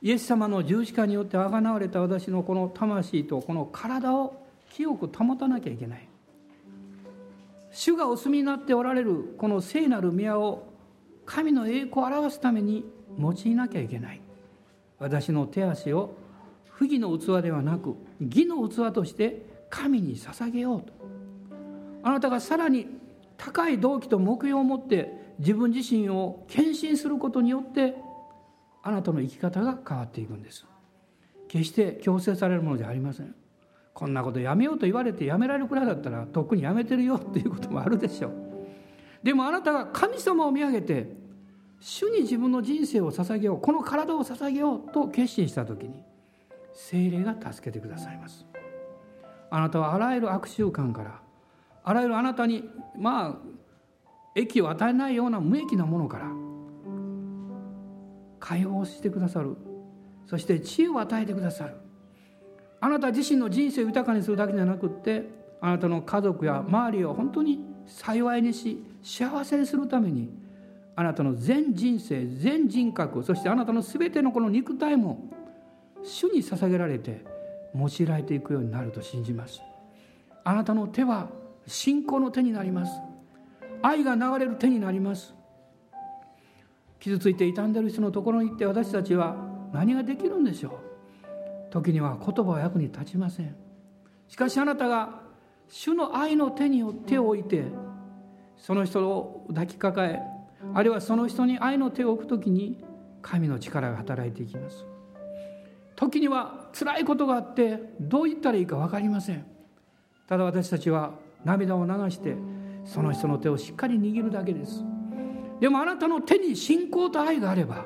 [0.06, 4.40] イエス様の十字架によってあがなわれた私のこの魂とこの体を
[4.70, 6.08] 清く保たなきゃいけない。
[7.72, 10.68] 主がお住みになっておられるこの聖なる宮を
[11.26, 12.86] 神の栄光を表すために
[13.18, 14.22] 用いなきゃいけない。
[15.00, 16.16] 私の手足を
[16.70, 20.94] 不義の器ではなく義の器として神に捧げようと。
[22.04, 22.86] あなたがさらに
[23.38, 28.05] 高い動機と目標を持って自分自身を献身することによって
[28.88, 30.64] あなたの生き方が変わっていくんです。
[31.48, 33.34] 決して強制されるものじゃありません。
[33.96, 38.34] こんなことやめようと言われてやめられるくらいだったらとっくにやめてるよっていうこともあるでしょう。
[39.24, 41.16] でもあなたが神様を見上げて
[41.80, 46.04] 主に自分の人生を捧げようこの体を捧げようと決心した時に
[46.76, 48.46] 精霊が助けてくださいます。
[49.50, 51.20] あなたはあらゆる悪習慣から
[51.84, 53.36] あらゆるあなたにまあ
[54.36, 56.45] 益を与えないような無益なものから
[58.46, 59.58] 解放してくださる。
[60.28, 61.74] そして知恵を与えてくださる。
[62.80, 65.24] あなた自身の人生を豊かにするだけじゃなくって
[65.60, 70.30] あなたの家族や周りを本当に幸いにし幸せにするために
[70.96, 75.28] あなたの全人生全人格そしてあなたの全てのこの肉体も
[76.04, 77.26] 主に捧げられて
[77.74, 79.62] 用いられていくようになると信じます。
[80.44, 81.30] あなたの手は
[81.66, 82.92] 信仰の手になります。
[83.82, 85.34] 愛が流れる手になります。
[87.06, 89.36] 傷ついて傷んでる人のところに行って私たちは
[89.72, 90.80] 何ができるんでしょ
[91.70, 91.72] う？
[91.72, 93.56] 時には言葉は役に立ちません。
[94.28, 95.22] しかしあなたが
[95.70, 97.66] 主の愛の手に手を置いて
[98.58, 100.20] その人を抱きかかえ
[100.74, 102.84] あるいはその人に愛の手を置く時に
[103.22, 104.84] 神の力が働いていきます。
[105.96, 109.46] 時には辛いことがあってどう言ったらいいか分かりません。
[110.28, 112.36] ただ私たちは涙を流して
[112.84, 114.84] その人の手をしっかり握るだけです。
[115.60, 117.86] でもあなたの手に信仰と愛があれば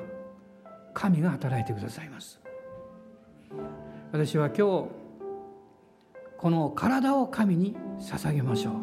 [0.92, 2.40] 神が働いてくださいます。
[4.12, 4.88] 私は今日
[6.36, 8.74] この体を神に捧げましょう。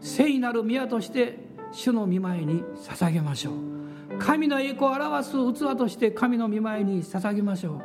[0.00, 1.38] 聖なる宮として
[1.70, 4.18] 主の御前に捧げましょう。
[4.18, 7.82] 神の栄光を表す器として神の御前に捧げましょう。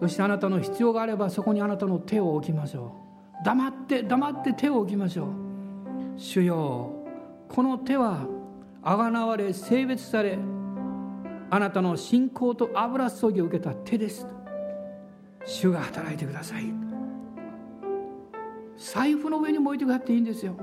[0.00, 2.96] そしてあなたの必要があればそこにあなたの手を置きましょ
[3.40, 3.44] う。
[3.44, 5.28] 黙って黙って手を置きましょう。
[6.16, 6.90] 主よ
[7.48, 8.26] この手は
[8.82, 10.38] あがなわれ性別され
[11.50, 14.26] あなたの信仰と油注ぎを受けた手です
[15.44, 16.72] 主が働いてください。
[18.76, 20.56] 財布の上にも置いてくださっていいんですよ。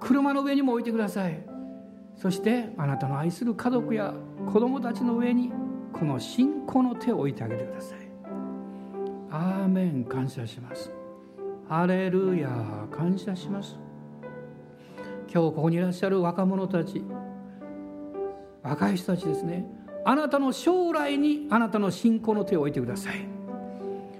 [0.00, 1.40] 車の上にも置いてください。
[2.16, 4.14] そしてあなたの愛する家族や
[4.46, 5.52] 子供たちの上に
[5.92, 7.98] この信仰の手を置いてあげてください。
[9.30, 10.04] アーメン。
[10.04, 10.90] 感謝します。
[11.68, 12.48] ハレルヤ
[12.90, 13.87] 感謝します。
[15.32, 17.04] 今日ここにいらっしゃる若者たち
[18.62, 19.64] 若い人たちですね。
[20.04, 23.26] あなたの将来にあなたの信仰の手を置いてください。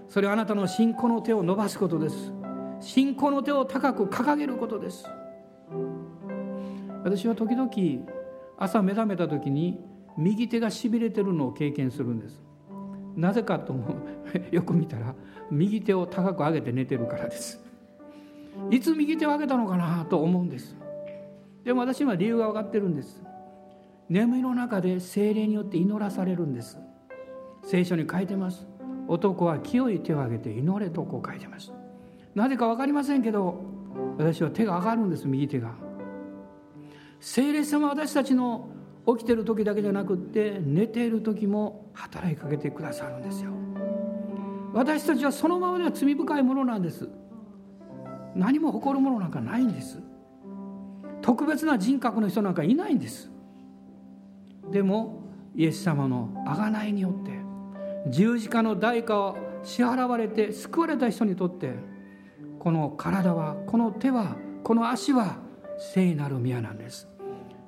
[0.08, 2.32] それはあなたの信仰の手を伸ばすことです。
[2.80, 5.04] 信仰の手を高く掲げることです。
[7.04, 7.70] 私は時々
[8.58, 9.78] 朝目覚めた時に
[10.16, 12.40] 右手がしびれてるのを経験するんです。
[13.16, 13.94] なぜかと思う。
[14.54, 15.14] よく見たら
[15.50, 17.62] 右手を高く上げて寝てるからです。
[18.70, 20.76] いつ右手を上げたのかなと思うんです。
[21.68, 23.22] でも私は理由が分かってるんです。
[24.08, 26.78] 眠りの中で精霊によって祈らされるんです。
[27.62, 28.66] 聖書に書いてます。
[29.06, 31.74] 男は清い手を挙げて祈れとこう書いてます。
[32.34, 33.62] なぜか分かりませんけど
[34.16, 35.28] 私は手が上がるんです。
[35.28, 35.74] 右手が。
[37.20, 38.70] 聖霊様は私たちの
[39.06, 43.50] 起きてる時だけじゃなくって寝ている時も働きかけてくださるんですよ。
[44.72, 47.06] 私たちはそのままでは罪深いものなんです。
[48.34, 50.07] 何も誇るものなんかないんです。
[51.28, 53.30] 特別な人格の人なんかいないんです。
[54.72, 55.24] でも
[55.54, 57.32] イエス様の贖いによって
[58.10, 61.74] 十字架の代価を支払われて救われた人にとって
[62.58, 65.36] この体はこの手はこの足は
[65.76, 67.06] 聖なる宮なんです。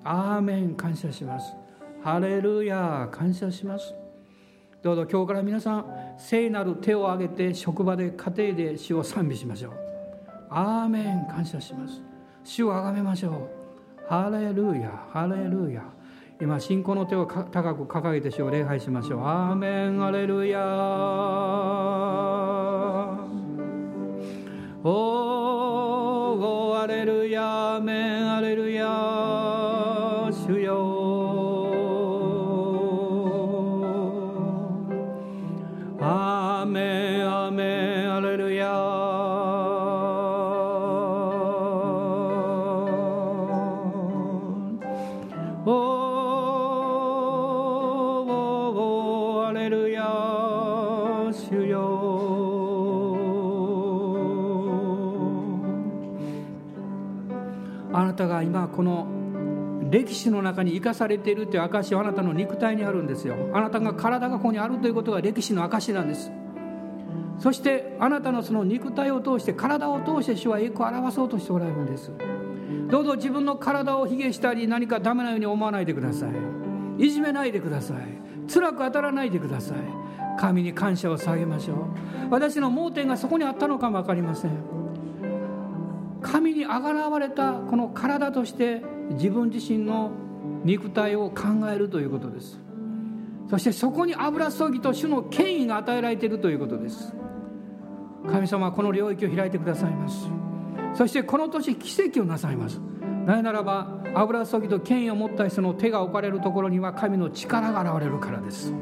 [0.05, 0.75] アーメン。
[0.75, 1.55] 感謝します。
[2.03, 3.95] ハレルヤ感謝します。
[4.83, 9.75] どうぞ今日から皆さん聖なる手を挙げて職場で家庭で主を賛美しましょう。
[10.49, 11.27] アーメン。
[11.27, 12.10] 感謝します。
[12.45, 13.33] 主をあがめましょう。
[14.09, 15.83] ハレルヤハレルヤ。
[16.41, 19.21] 今信仰の手を高く掲げて主を礼拝しましょう。
[19.27, 20.59] アーメンハレルヤ。
[24.83, 28.10] おーアレルヤアメン。
[60.01, 63.37] 歴史の中に生かされているという証はあなたの肉体にあるんですよ。
[63.53, 66.33] あなたが体がここにあるということが歴史の証なんです。
[67.39, 72.13] そしてあなたのその肉体を通して体を通して主は栄光を表そうとしておられるんです。
[72.89, 76.27] どうぞ自分の体を卑下したり何かダメなように思わないでくださ
[76.99, 77.07] い。
[77.07, 77.97] いじめないでください。
[78.53, 79.79] 辛く当たらないでください。
[80.39, 81.77] 神に感謝を捧げましょう。
[82.31, 84.51] 私の盲点がそこにあったのかも分かりません。
[86.23, 90.11] 神にあがらわれたこの体として自分自身の
[90.65, 92.61] 肉体を考えるということです。
[93.49, 97.15] そしてそこに油注ぎと主の権威が与えられているということです。
[98.31, 100.29] 神様はこの領域を開いてくださいます。
[100.95, 102.81] そしてこの年奇跡をなさいます。
[103.27, 108.73] なぜならば油注ぎと権威を持った人の手が置かれるところには神の力が現れるからです。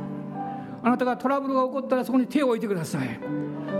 [0.82, 3.20] あなたがトラブルが起こったらそこに手を置いてください。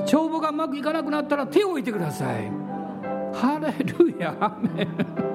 [0.07, 2.51] 帳簿がうまくいかなくなったら手を置いてください。
[3.34, 5.28] ハレルヤアメン。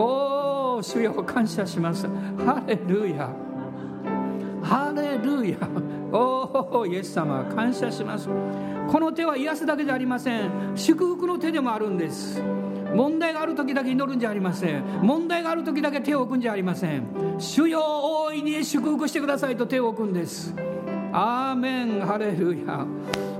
[0.00, 3.28] おお主よ感謝しますハレルヤ。
[4.62, 5.58] ハレルヤ。
[6.10, 8.26] おおイエス様感謝します。
[8.90, 10.50] この手は癒すだけじゃありません。
[10.74, 12.42] 祝福の手でもあるんです。
[12.94, 14.82] 問題がある時だけ祈るんじゃありません。
[15.02, 17.02] 問題がある時だけ手を置くんじゃありません。
[17.38, 20.54] 主よ大いに祝福してくださいと手を置くんです。
[21.12, 22.00] アーメン。
[22.00, 22.86] ハレルヤ。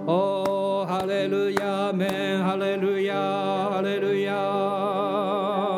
[0.06, 1.90] おおハレルヤ。
[1.94, 2.44] メン。
[2.44, 3.14] ハレルヤ。
[3.14, 5.69] ハレルヤ。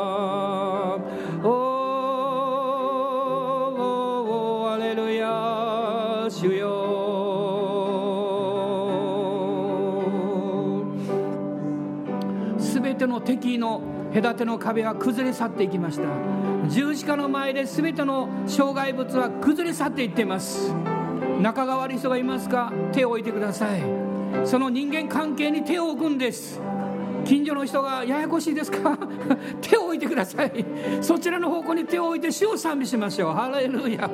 [13.03, 13.81] ての敵の
[14.15, 16.05] 隔ての壁は崩れ去っていきました。
[16.69, 20.73] 十字架の前で全ての障害物は崩れ去っていっています。
[21.41, 22.73] 仲が悪い人がいますか？
[22.93, 23.83] 手を置いてください。
[24.45, 26.61] その人間関係に手を置くんです。
[27.25, 28.97] 近所の人がややこしいですか？
[29.61, 30.65] 手を置いてください。
[31.01, 33.33] そちらの方向に手を置いて主を賛美しましょう。
[33.33, 34.09] ハレルヤ。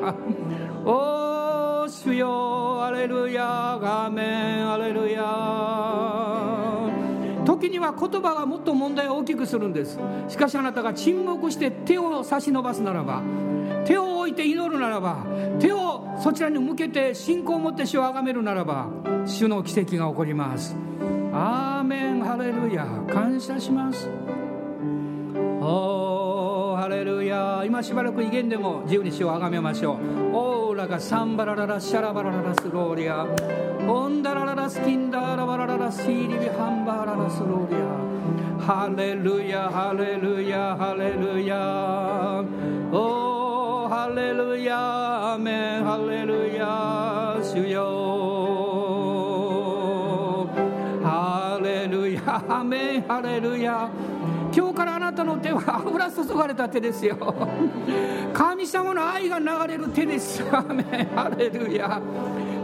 [0.87, 2.79] おー主よ。
[2.81, 3.79] ハレルヤ。
[3.83, 6.48] 画面ハレルヤ。
[7.59, 9.99] 時には言葉がもっと問題を大きくするんです。
[10.29, 13.23] しかしあなたが沈黙して手を差し伸ばすならば
[13.85, 15.25] 手を置いて祈るならば
[15.59, 18.89] 手をそちらに向けて信仰を持って主をあがめるならば
[19.27, 20.77] 主の奇跡が起こります。
[21.33, 22.19] アーメン。
[22.29, 24.11] ハレルヤ感謝します。
[25.61, 26.18] おー
[26.79, 29.97] ハレルヤ今しばらく威厳でも自由に主をあがめましょう。
[30.33, 33.27] オーラがサンバラララシャラバラララスローリア。
[33.89, 37.79] オンダラララスキンダラバラララシーリビハンバララスローリア。
[38.65, 42.45] ハレルヤハレルヤハレルヤ
[42.93, 45.85] おーハレルヤアメン。
[45.85, 47.81] ハレルヤ主よ。
[51.03, 53.03] ハレルヤヤアメン。
[53.03, 53.91] ハレルヤ
[54.55, 57.17] 今日からあなたの手は 油注がれた手ですよ。
[58.33, 62.01] 神様の愛が流れる手です アメハレルヤ。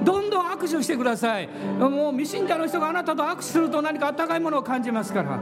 [0.03, 1.49] どんどん握手してください。
[1.78, 5.39] もう未信者の人があなたと握手すると何か温かいものを感じますから。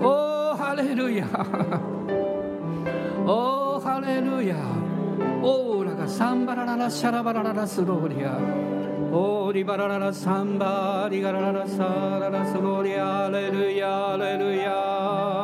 [0.00, 1.26] おおハレルヤ。
[3.26, 4.56] おおハレルヤ。
[5.42, 8.38] オーラがサンバラララシャラバラララスローリア。
[9.12, 11.84] オーリバラララサンバリガラララサ
[12.20, 13.28] ララスローリア。
[13.30, 15.43] レルヤアレルヤ。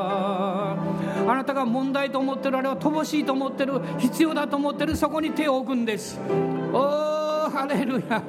[1.30, 6.18] あなたが問題と思ってるあれは乏しいと思ってる必要だと思ってるそこに手を置くんです。
[6.72, 6.78] お
[7.46, 8.20] おハレルヤ。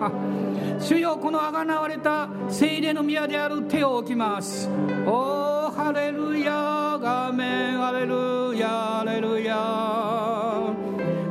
[0.80, 4.70] 主よこのあがなわれた精霊の宮である手を置きます。
[5.08, 7.00] おおハレルヤ。
[7.02, 7.84] ガメン。
[7.84, 9.00] アレルヤ。
[9.00, 9.56] アレルヤ。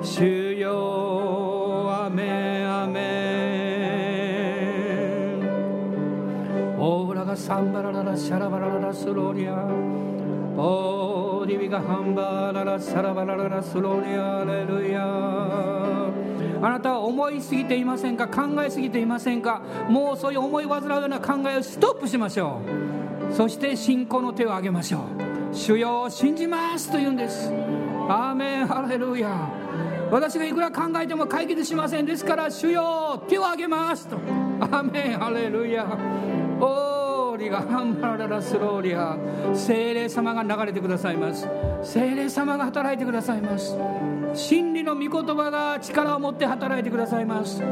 [0.03, 1.89] 主よ。
[2.05, 2.83] アメン。
[2.83, 3.01] アメ
[5.47, 6.81] ン。
[6.81, 10.10] オーラがサンバラララシャラバラララスローリア
[10.63, 15.07] オーリビがハンバララサラバラララスローリアアレルヤ
[16.63, 18.29] あなたは思いすぎていませんか？
[18.29, 19.63] 考えすぎていませんか？
[19.89, 22.61] もうそういう思い煩うような考えをストップしましょ
[23.31, 23.35] う。
[23.35, 25.55] そして信仰の手を挙げましょう。
[25.55, 27.51] 主よを信じますと言うんです。
[28.11, 29.49] アーメンハレルヤ
[30.11, 34.83] 私がいくら考えても解決しませんですから主よ手を挙げますとアー。
[34.83, 35.87] メンハレルヤ
[37.41, 39.16] オーがハンバララスローリア
[39.55, 41.49] 精霊様が流れてくださいます
[41.82, 43.74] 精霊様が働いてくださいます
[44.34, 47.62] 真理の御言葉が力を持って働いてくださいます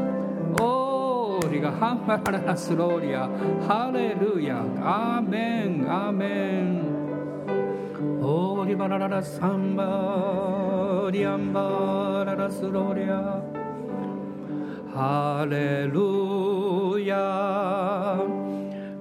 [0.58, 3.28] オーリがハンバララスローリア
[3.68, 13.42] ハレルヤアーメンアーメンオーリバラララサンバリアンバララスローリア
[14.94, 18.47] ハレルヤ